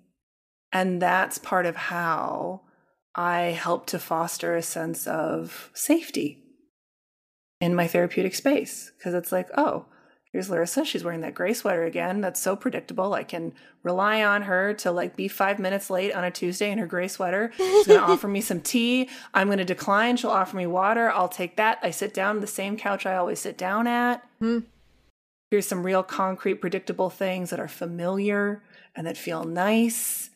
[0.71, 2.61] And that's part of how
[3.15, 6.43] I help to foster a sense of safety
[7.61, 8.91] in my therapeutic space.
[8.97, 9.85] Because it's like, oh,
[10.31, 10.85] here's Larisa.
[10.85, 12.21] She's wearing that gray sweater again.
[12.21, 13.13] That's so predictable.
[13.13, 13.53] I can
[13.83, 17.07] rely on her to like be five minutes late on a Tuesday in her gray
[17.07, 17.51] sweater.
[17.57, 19.09] She's going to offer me some tea.
[19.33, 20.17] I'm going to decline.
[20.17, 21.09] She'll offer me water.
[21.09, 21.79] I'll take that.
[21.81, 24.27] I sit down the same couch I always sit down at.
[24.39, 24.59] Hmm.
[25.49, 28.61] Here's some real concrete, predictable things that are familiar
[28.95, 30.29] and that feel nice.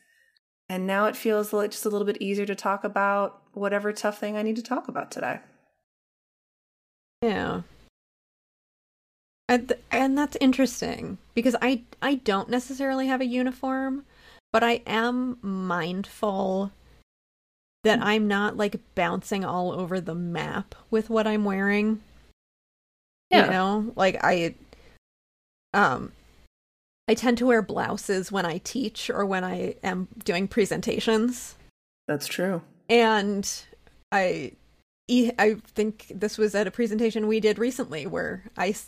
[0.69, 4.19] And now it feels like just a little bit easier to talk about whatever tough
[4.19, 5.39] thing I need to talk about today.
[7.21, 7.63] Yeah.
[9.51, 14.05] And th- and that's interesting because I I don't necessarily have a uniform,
[14.53, 16.71] but I am mindful
[17.83, 21.99] that I'm not like bouncing all over the map with what I'm wearing.
[23.29, 23.47] Yeah.
[23.47, 24.55] You know, like I
[25.73, 26.13] um
[27.09, 31.55] I tend to wear blouses when I teach or when I am doing presentations.
[32.07, 32.61] That's true.
[32.87, 33.51] And
[34.13, 34.53] I
[35.37, 38.87] I think this was at a presentation we did recently where I s-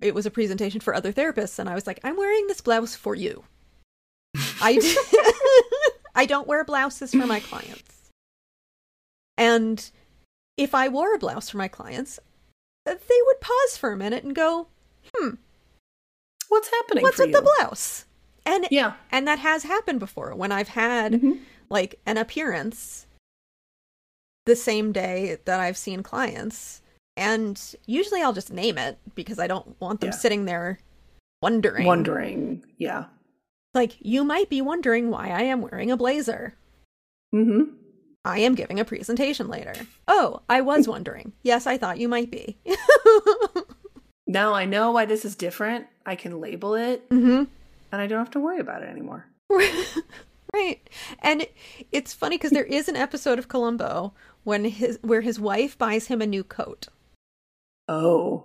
[0.00, 2.96] it was a presentation for other therapists and I was like I'm wearing this blouse
[2.96, 3.44] for you.
[4.60, 4.96] I d-
[6.14, 8.10] I don't wear blouses for my clients.
[9.38, 9.90] And
[10.56, 12.18] if I wore a blouse for my clients,
[12.86, 14.66] uh, they would pause for a minute and go,
[15.14, 15.34] "Hmm,
[16.48, 17.34] what's happening what's with you?
[17.34, 18.04] the blouse?
[18.44, 18.94] And Yeah.
[19.12, 21.40] and that has happened before when I've had Mhm.
[21.68, 23.06] like an appearance
[24.50, 26.82] the same day that I've seen clients.
[27.16, 30.16] And usually I'll just name it because I don't want them Yeah.
[30.16, 30.78] sitting there
[31.42, 31.86] wondering.
[31.86, 32.64] Wondering.
[32.78, 33.04] Yeah.
[33.74, 36.54] Like, you might be wondering why I am wearing a blazer.
[37.34, 37.74] Mm-hmm.
[38.24, 39.74] I am giving a presentation later.
[40.08, 41.32] Oh, I was wondering.
[41.42, 42.56] Yes, I thought you might be.
[44.26, 45.86] Now I know why this is different.
[46.06, 47.44] I can label it Mm-hmm.
[47.92, 49.26] and I don't have to worry about it anymore.
[50.54, 50.78] right.
[51.18, 51.46] And
[51.90, 54.12] it's funny because there is an episode of Columbo
[54.44, 56.88] when his where his wife buys him a new coat
[57.88, 58.44] Oh.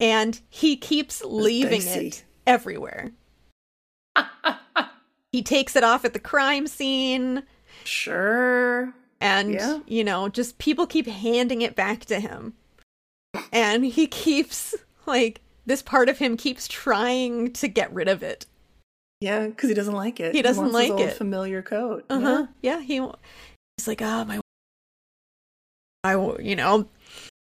[0.00, 2.06] and he keeps leaving dicey.
[2.08, 3.12] it everywhere.
[5.32, 7.42] He takes it off at the crime scene
[7.82, 8.94] Sure.
[9.20, 9.80] and Yeah.
[9.86, 12.54] you know, just people keep handing it back to him.
[13.52, 14.76] And he keeps
[15.06, 18.46] like this part of him keeps trying to get rid of it.
[19.20, 20.36] Yeah, because he doesn't like it.
[20.36, 21.16] He doesn't his like it.
[21.16, 22.04] Familiar coat.
[22.10, 22.46] Uh-huh.
[22.62, 23.00] Yeah, he
[23.76, 24.38] he's like, "Oh, my
[26.04, 26.86] I you know,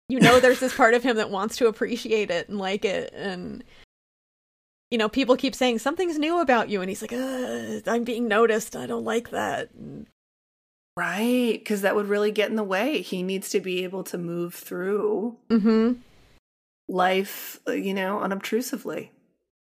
[0.10, 3.12] you know there's this part of him that wants to appreciate it and like it
[3.16, 3.64] and
[4.91, 8.28] you know, people keep saying something's new about you and he's like, "Uh, I'm being
[8.28, 8.76] noticed.
[8.76, 9.70] I don't like that."
[10.97, 13.02] Right, because that would really get in the way.
[13.02, 15.93] He needs to be able to move through mm-hmm.
[16.89, 19.10] life, uh, you know, unobtrusively.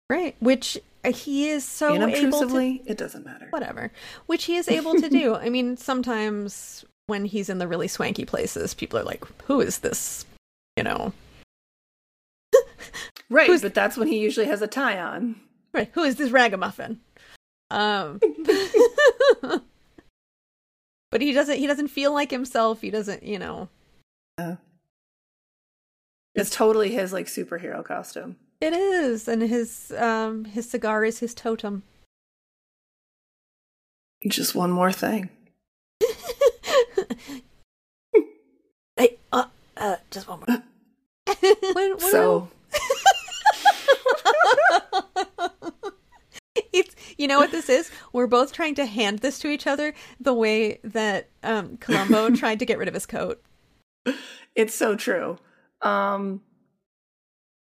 [0.08, 3.46] Right, which uh, he is so able to it doesn't matter.
[3.50, 3.92] whatever
[4.26, 8.24] which he is able to do i mean sometimes when he's in the really swanky
[8.24, 10.24] places people are like who is this
[10.76, 11.12] you know
[13.30, 15.36] Right, Who's- but that's when he usually has a tie on.
[15.74, 17.00] right who is this ragamuffin
[17.70, 18.18] um
[21.10, 23.68] but he doesn't he doesn't feel like himself he doesn't you know
[26.34, 28.36] It's totally his like superhero costume.
[28.60, 31.82] it is and his um his cigar is his totem
[34.26, 35.28] Just one more thing.
[38.96, 39.16] hey
[39.78, 40.62] uh just one more
[41.72, 42.48] when, when So
[46.72, 49.94] it's you know what this is we're both trying to hand this to each other
[50.20, 53.42] the way that um columbo tried to get rid of his coat
[54.54, 55.38] it's so true.
[55.82, 56.42] Um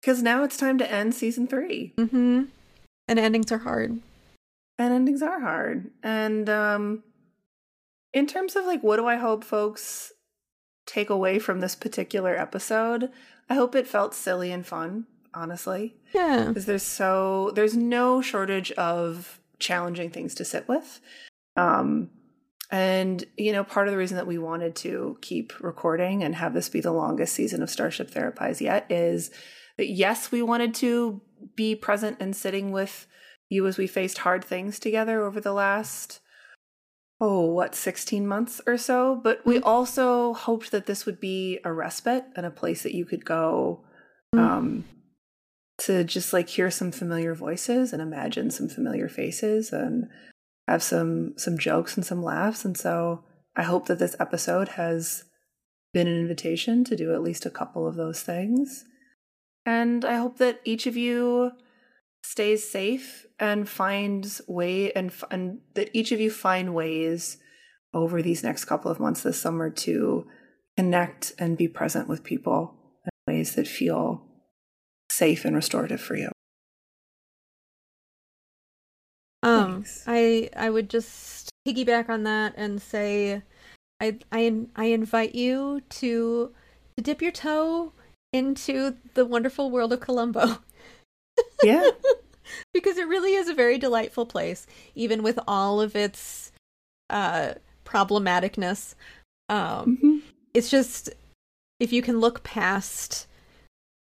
[0.01, 1.93] because now it's time to end season three.
[1.97, 2.45] mm-hmm
[3.09, 4.01] and endings are hard
[4.79, 5.91] And endings are hard.
[6.03, 7.03] And um
[8.13, 10.13] in terms of like what do I hope folks
[10.91, 13.11] take away from this particular episode,
[13.49, 15.95] I hope it felt silly and fun, honestly.
[16.12, 16.47] yeah.
[16.49, 21.01] Because there's so there's no shortage of challenging things to sit with.
[21.57, 22.11] Um
[22.72, 26.55] and you know part of the reason that we wanted to keep recording and have
[26.55, 29.30] this be the longest season of Starship Therapise yet is
[29.76, 31.20] that yes we wanted to
[31.57, 33.07] be present and sitting with
[33.49, 36.20] you as we faced hard things together over the last
[37.21, 39.21] oh what 16 months or so?
[39.23, 43.05] But we also hoped that this would be a respite and a place that you
[43.05, 43.85] could go
[44.33, 44.85] um
[45.79, 50.09] to just like hear some familiar voices and imagine some familiar faces and
[50.68, 52.64] have some some jokes and some laughs.
[52.64, 53.25] And so
[53.57, 55.25] i hope that this episode has
[55.93, 58.85] been an invitation to do at least a couple of those things.
[59.66, 61.53] And i hope that each of you
[62.23, 67.39] stays safe and finds way and, f- and that each of you find ways
[67.95, 70.27] over these next couple of months this summer to
[70.77, 74.27] connect and be present with people in ways that feel
[75.11, 76.31] safe and restorative for you.
[79.43, 80.05] um Thanks.
[80.07, 83.43] i i would just piggyback on that and say
[84.01, 86.53] i i i invite you to
[86.97, 87.93] to dip your toe
[88.33, 90.59] into the wonderful world of columbo
[91.63, 91.91] Yeah.
[92.75, 96.51] because it really is a very delightful place even with all of its
[97.09, 97.55] uh
[97.85, 98.95] problematicness
[99.49, 100.23] um Mhm.
[100.55, 101.11] it's just
[101.79, 103.27] if you can look past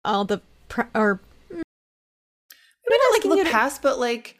[0.04, 4.38] all the pr- or Maybe not like look past, but like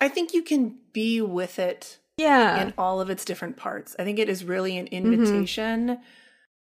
[0.00, 3.94] I think you can be with it yeah in all of its different parts.
[3.98, 5.10] I think it is really an Mm-hmm.
[5.12, 5.98] invitation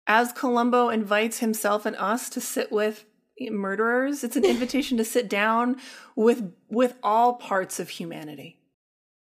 [0.07, 3.05] as Columbo invites himself and us to sit with
[3.51, 4.23] murderers.
[4.25, 5.77] It's an invitation to sit down
[6.17, 8.59] with with all parts of humanity.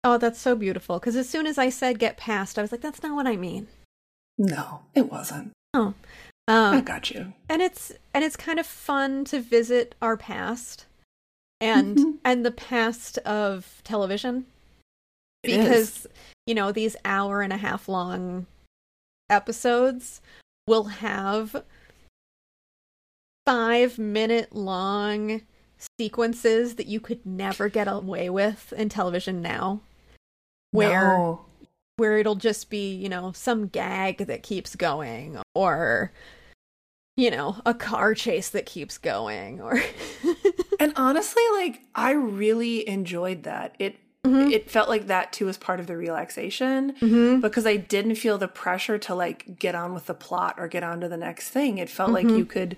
[0.03, 2.81] oh that's so beautiful because as soon as i said get past i was like
[2.81, 3.67] that's not what i mean
[4.37, 5.51] No, it wasn't.
[5.73, 5.93] oh
[6.47, 7.33] I um got you.
[7.49, 10.85] and it's and it's kind of fun to visit our past
[11.59, 12.13] and Mhm.
[12.23, 14.45] and the past of television
[15.43, 15.57] It is.
[15.57, 16.07] because
[16.45, 18.45] you know these hour and a half long
[19.29, 20.21] episodes
[20.67, 21.63] will have
[23.57, 25.41] five minute long
[25.97, 29.79] sequences that you could never get away with in television now
[30.71, 31.45] where No.
[31.95, 36.11] where it'll just be, you know, some gag that keeps going or
[37.15, 39.81] you know, a car chase that keeps going or
[40.79, 43.75] And honestly, like I really enjoyed that.
[43.79, 43.95] It
[44.25, 44.51] Mhm.
[44.51, 47.39] it felt like that too was part of the relaxation Mhm.
[47.39, 50.83] because I didn't feel the pressure to like get on with the plot or get
[50.83, 51.77] on to the next thing.
[51.77, 52.37] It felt like Mhm.
[52.39, 52.75] you could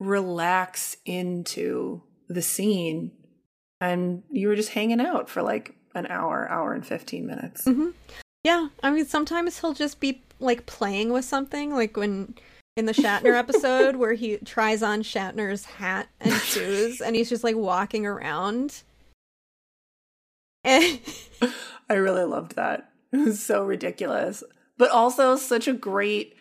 [0.00, 3.12] relax into the scene
[3.80, 7.64] and you were just hanging out for like an hour, hour and 15 minutes.
[7.64, 7.92] Mhm.
[8.42, 12.34] Yeah, I mean sometimes he'll just be like playing with something like when
[12.76, 17.44] in the Shatner episode where he tries on Shatner's hat and shoes and he's just
[17.44, 18.82] like walking around.
[20.64, 21.00] And
[21.88, 22.90] I really loved that.
[23.12, 24.42] It was so ridiculous.
[24.76, 26.34] But also such a great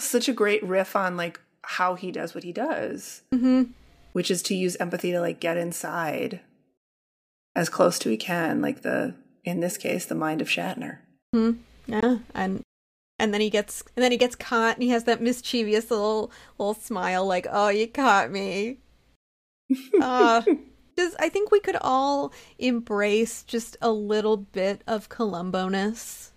[0.00, 3.70] such a great riff on like how he does what he does, Mhm.
[4.12, 6.40] which is to use empathy to like get inside
[7.54, 10.98] as close to he can, like the in this case, the mind of Shatner.
[11.34, 11.58] Mhm.
[11.86, 12.62] Yeah, and
[13.18, 16.30] and then he gets and then he gets caught and he has that mischievous little
[16.58, 18.78] little smile like, "Oh, you caught me."
[20.00, 20.42] Uh
[20.96, 26.32] just I think we could all embrace just a little bit of Columbo-ness.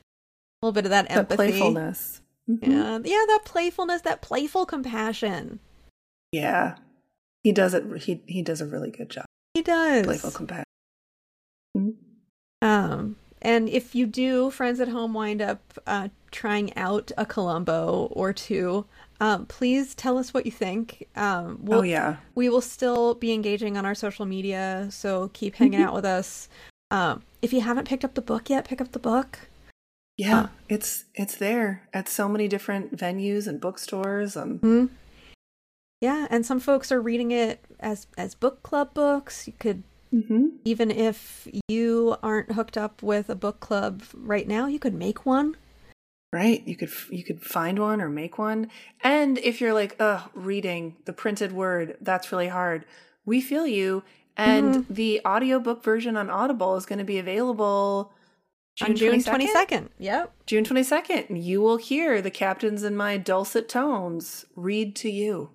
[0.61, 1.35] A little bit of that That empathy.
[1.35, 2.21] playfulness.
[2.49, 2.59] Mhm.
[2.67, 5.59] Yeah, yeah, that playfulness, that playful compassion.
[6.31, 6.75] Yeah.
[7.43, 9.25] He does it he he does a really good job.
[9.53, 10.05] He does.
[10.05, 10.63] Playful compassion.
[12.61, 18.07] Um, and if you do, friends at home, wind up uh, trying out a Columbo
[18.11, 18.85] or two,
[19.19, 21.07] um, please tell us what you think.
[21.15, 22.17] Um, we'll, oh yeah.
[22.35, 25.89] we will still be engaging on our social media, so keep hanging Mm-hmm.
[25.89, 26.47] out with us.
[26.91, 29.39] Um, if you haven't picked up the book yet, pick up the book.
[30.17, 30.39] Yeah.
[30.41, 34.35] Uh, it's it's there at so many different venues and bookstores.
[34.37, 34.85] Um Hmm.
[36.01, 39.47] Yeah, and some folks are reading it as as book club books.
[39.47, 39.83] You could
[40.13, 40.51] mhm.
[40.65, 45.25] even if you aren't hooked up with a book club right now, you could make
[45.25, 45.55] one.
[46.31, 46.61] Right.
[46.67, 48.69] You could you could find one or make one.
[49.01, 52.85] And if you're like, "Ugh, reading the printed word, that's really hard."
[53.25, 54.03] We feel you.
[54.35, 54.93] And Mm-hmm.
[54.93, 58.11] the audiobook version on Audible is going to be available
[58.81, 59.49] on June 22nd?
[59.53, 59.89] 22nd.
[59.99, 60.33] Yep.
[60.47, 61.43] June 22nd.
[61.43, 65.51] You will hear the captains in my dulcet tones read to you.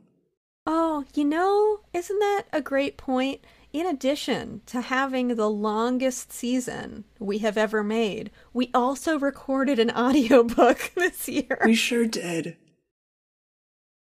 [0.67, 3.41] Oh, you know, isn't that a great point?
[3.73, 9.91] In addition to having the longest season we have ever made, we also recorded an
[9.97, 11.59] audiobook this year.
[11.65, 12.57] We sure did.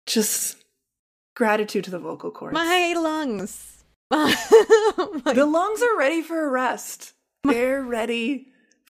[0.06, 0.62] Just
[1.34, 2.54] gratitude to the vocal cords.
[2.54, 3.84] My lungs.
[4.10, 4.36] My-
[5.34, 7.12] the lungs are ready for a rest.
[7.42, 8.48] They're ready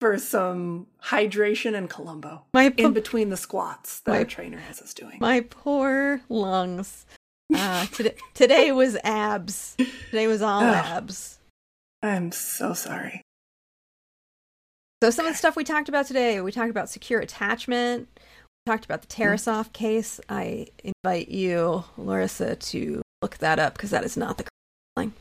[0.00, 4.80] for some hydration and Columbo My in between the squats that my- our trainer has
[4.80, 5.18] us doing.
[5.20, 7.04] My poor lungs.
[7.54, 9.76] Uh, today, today was abs.
[10.10, 10.84] Today was all Ugh.
[10.86, 11.38] abs.
[12.02, 13.22] I'm so sorry.
[15.02, 18.08] So some of the stuff we talked about today, we talked about secure attachment.
[18.16, 20.20] We talked about the Tarasoff case.
[20.28, 25.12] I invite you, Larisa, to look that up because that is not the correct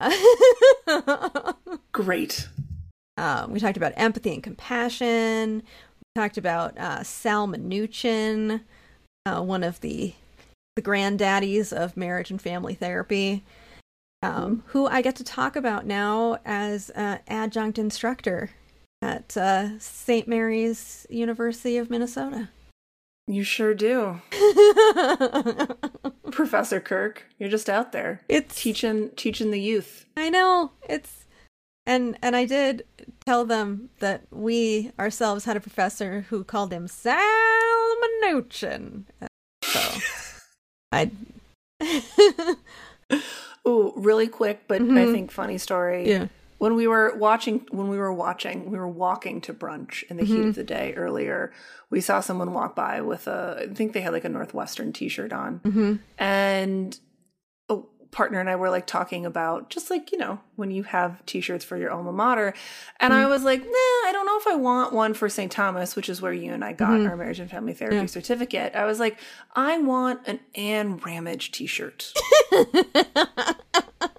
[0.00, 1.54] thing.
[1.92, 2.48] Great.
[3.20, 5.62] Um, we talked about empathy and compassion.
[5.62, 8.62] We talked about uh, Sal Minuchin,
[9.26, 10.14] uh, one of the
[10.76, 13.44] the granddaddies of marriage and family therapy,
[14.22, 18.50] um, who I get to talk about now as uh, adjunct instructor
[19.02, 20.26] at uh, St.
[20.26, 22.48] Mary's University of Minnesota.
[23.26, 24.22] You sure do.
[26.30, 30.06] Professor Kirk, you're just out there it's teaching teaching the youth.
[30.16, 31.26] I know it's
[31.86, 32.84] and and I did
[33.24, 37.18] tell them that we ourselves had a professor who called him Sal
[38.22, 39.04] Minuchin.
[39.64, 40.02] So
[40.92, 41.10] I
[43.68, 45.12] Ooh, really quick, but I Mhm.
[45.12, 46.08] think funny story.
[46.08, 46.28] yeah.
[46.58, 50.24] When we were watching, when we were watching, we were walking to brunch in the
[50.24, 50.48] heat Mm-hmm.
[50.50, 51.52] of the day earlier.
[51.88, 55.32] We saw someone walk by with a, I think they had like a Northwestern T-shirt
[55.32, 56.98] on, hmm and
[58.10, 61.64] partner and I were like talking about just like you know when you have T-shirts
[61.64, 62.54] for your alma mater,
[62.98, 63.22] and Mm-hmm.
[63.22, 65.50] I was like, nah, I don't know if I want one for St.
[65.50, 68.02] Thomas, which is where you and I got our marriage and family therapy Mm-hmm.
[68.04, 68.06] Yeah.
[68.08, 68.74] certificate.
[68.74, 69.18] I was like,
[69.54, 72.12] I want an Anne Ramage T-shirt.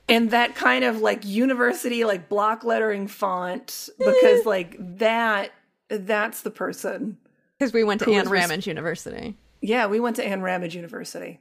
[0.10, 5.52] and that kind of like university like block lettering font because like that
[5.90, 7.18] that's the person
[7.58, 9.38] Because we went to Anne was Ramage University.
[9.62, 11.40] yeah we went to anne ramage university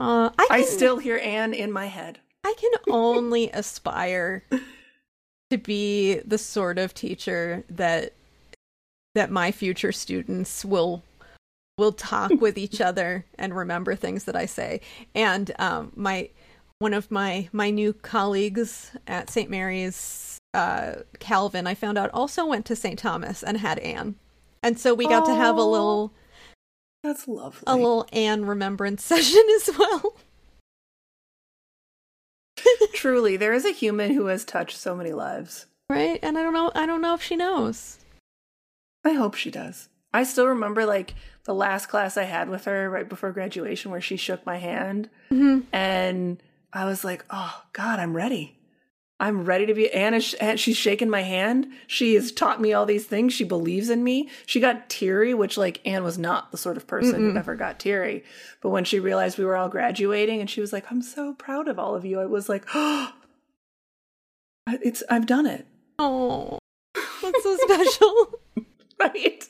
[0.00, 4.44] Uh, I, i still hear anne in my head I can only aspire
[5.50, 8.12] to be the sort of teacher that
[9.14, 11.02] that my future students will
[11.78, 14.80] will talk with each other and remember things that I say.
[15.14, 16.30] And um, my
[16.78, 19.48] one of my my new colleagues at St.
[19.48, 22.98] Mary's, uh, Calvin, I found out also went to St.
[22.98, 24.16] Thomas and had Anne,
[24.62, 26.12] and so we got to have a little
[27.04, 27.64] That's lovely.
[27.66, 30.16] a little Anne remembrance session as well.
[32.94, 35.66] Truly, there is a human who has touched so many lives.
[35.90, 36.18] Right?
[36.22, 37.98] And I don't know I don't know if she knows.
[39.04, 39.90] I hope she does.
[40.14, 41.14] I still remember like
[41.44, 45.10] the last class I had with her right before graduation where she shook my hand
[45.30, 45.60] mm-hmm.
[45.74, 48.56] and I was like, "Oh god, I'm ready.
[49.24, 51.68] I'm ready to be Anna she's shaking my hand.
[51.86, 53.32] She has taught me all these things.
[53.32, 54.28] She believes in me.
[54.44, 57.80] She got teary, which like Anne was not the sort of person who ever got
[57.80, 58.22] teary.
[58.60, 61.68] But when she realized we were all graduating and she was like, "I'm so proud
[61.68, 63.12] of all of you." I was like, "Oh,
[64.66, 65.66] it's I've done it."
[65.98, 66.58] Oh.
[67.22, 68.40] That's so special.
[69.00, 69.48] Right?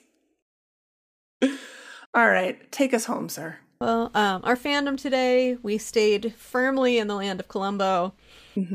[2.15, 3.59] All right, take us home, sir.
[3.85, 8.15] Well, um, our fandom today, we stayed firmly in the land of Columbo.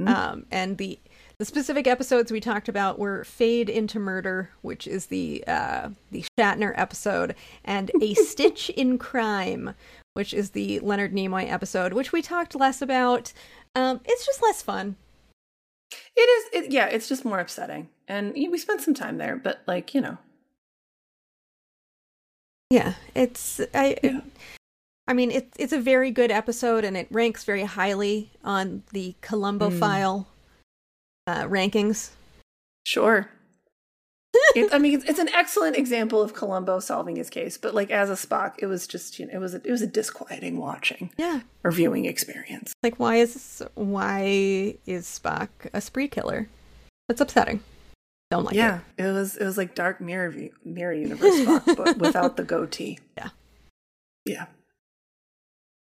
[0.07, 0.99] Um, and the
[1.39, 6.25] the specific episodes we talked about were Fade into Murder, which is the uh, the
[6.37, 7.33] Shatner episode,
[7.65, 9.73] and A Stitch in Crime,
[10.13, 13.33] which is the Leonard Nimoy episode, which we talked less about.
[13.73, 14.95] Um, it's just less fun.
[16.15, 17.89] It is, it, yeah, it's just more upsetting.
[18.07, 20.19] And we spent some time there, but like, you know,
[22.69, 23.97] Yeah, it's I.
[24.03, 24.19] Yeah.
[25.09, 29.15] I mean, it's it's a very good episode, and it ranks very highly on the
[29.23, 30.27] Columbophile
[31.25, 32.11] uh, rankings.
[32.85, 33.27] sure.
[34.55, 38.11] it, I mean, it's, an excellent example of Columbo solving his case, but like as
[38.11, 41.09] a Spock, it was just, you know, it was a, it was a disquieting watching
[41.17, 42.71] Yeah, or viewing experience.
[42.83, 46.47] like why is why is Spock a spree killer?
[47.07, 47.61] That's upsetting.
[48.29, 48.59] Don't like it.
[48.59, 52.43] yeah, it was it was like Dark Mirror view, Mirror Universe Spock, but without the
[52.53, 52.99] goatee.
[53.17, 53.29] Yeah.
[54.25, 54.45] Yeah.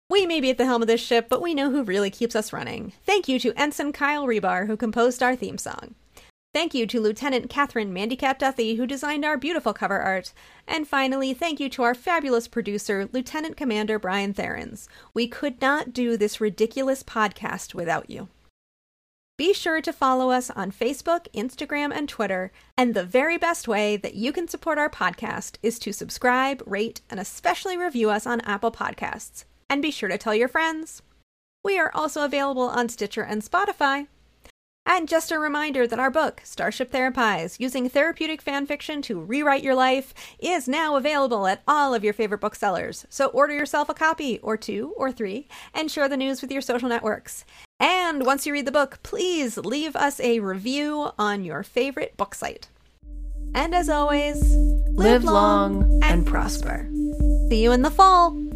[0.09, 2.37] We may be at the helm of this ship, but we know who really keeps
[2.37, 2.93] us running.
[3.05, 5.95] Thank you to Ensign Kyle Rebar, who composed our theme song.
[6.55, 10.33] Thank you to Lieutenant Catherine Mandycat Duthie, who designed our beautiful cover art.
[10.66, 14.89] And finally, thank you to our fabulous producer, Lieutenant Commander Brian Therens.
[15.12, 18.28] We could not do this ridiculous podcast without you.
[19.37, 22.53] Be sure to follow us on Facebook, Instagram, and Twitter.
[22.78, 27.03] And the very best way that you can support our podcast is to subscribe, rate,
[27.11, 29.45] and especially review us on Apple Podcasts.
[29.68, 31.02] And be sure to tell your friends.
[31.64, 34.06] We are also available on Stitcher and Spotify.
[34.88, 39.74] And just a reminder that our book, Starship Therapise Using Therapeutic Fanfiction to Rewrite Your
[39.74, 43.05] Life, is now available at all of your favorite booksellers.
[43.10, 46.62] So order yourself a copy, or two, or three, and share the news with your
[46.62, 47.44] social networks.
[47.80, 52.36] And once you read the book, please leave us a review on your favorite book
[52.36, 52.68] site.
[53.55, 54.40] And as always,
[54.97, 56.88] Live long and prosper.
[57.51, 58.56] See you in the fall!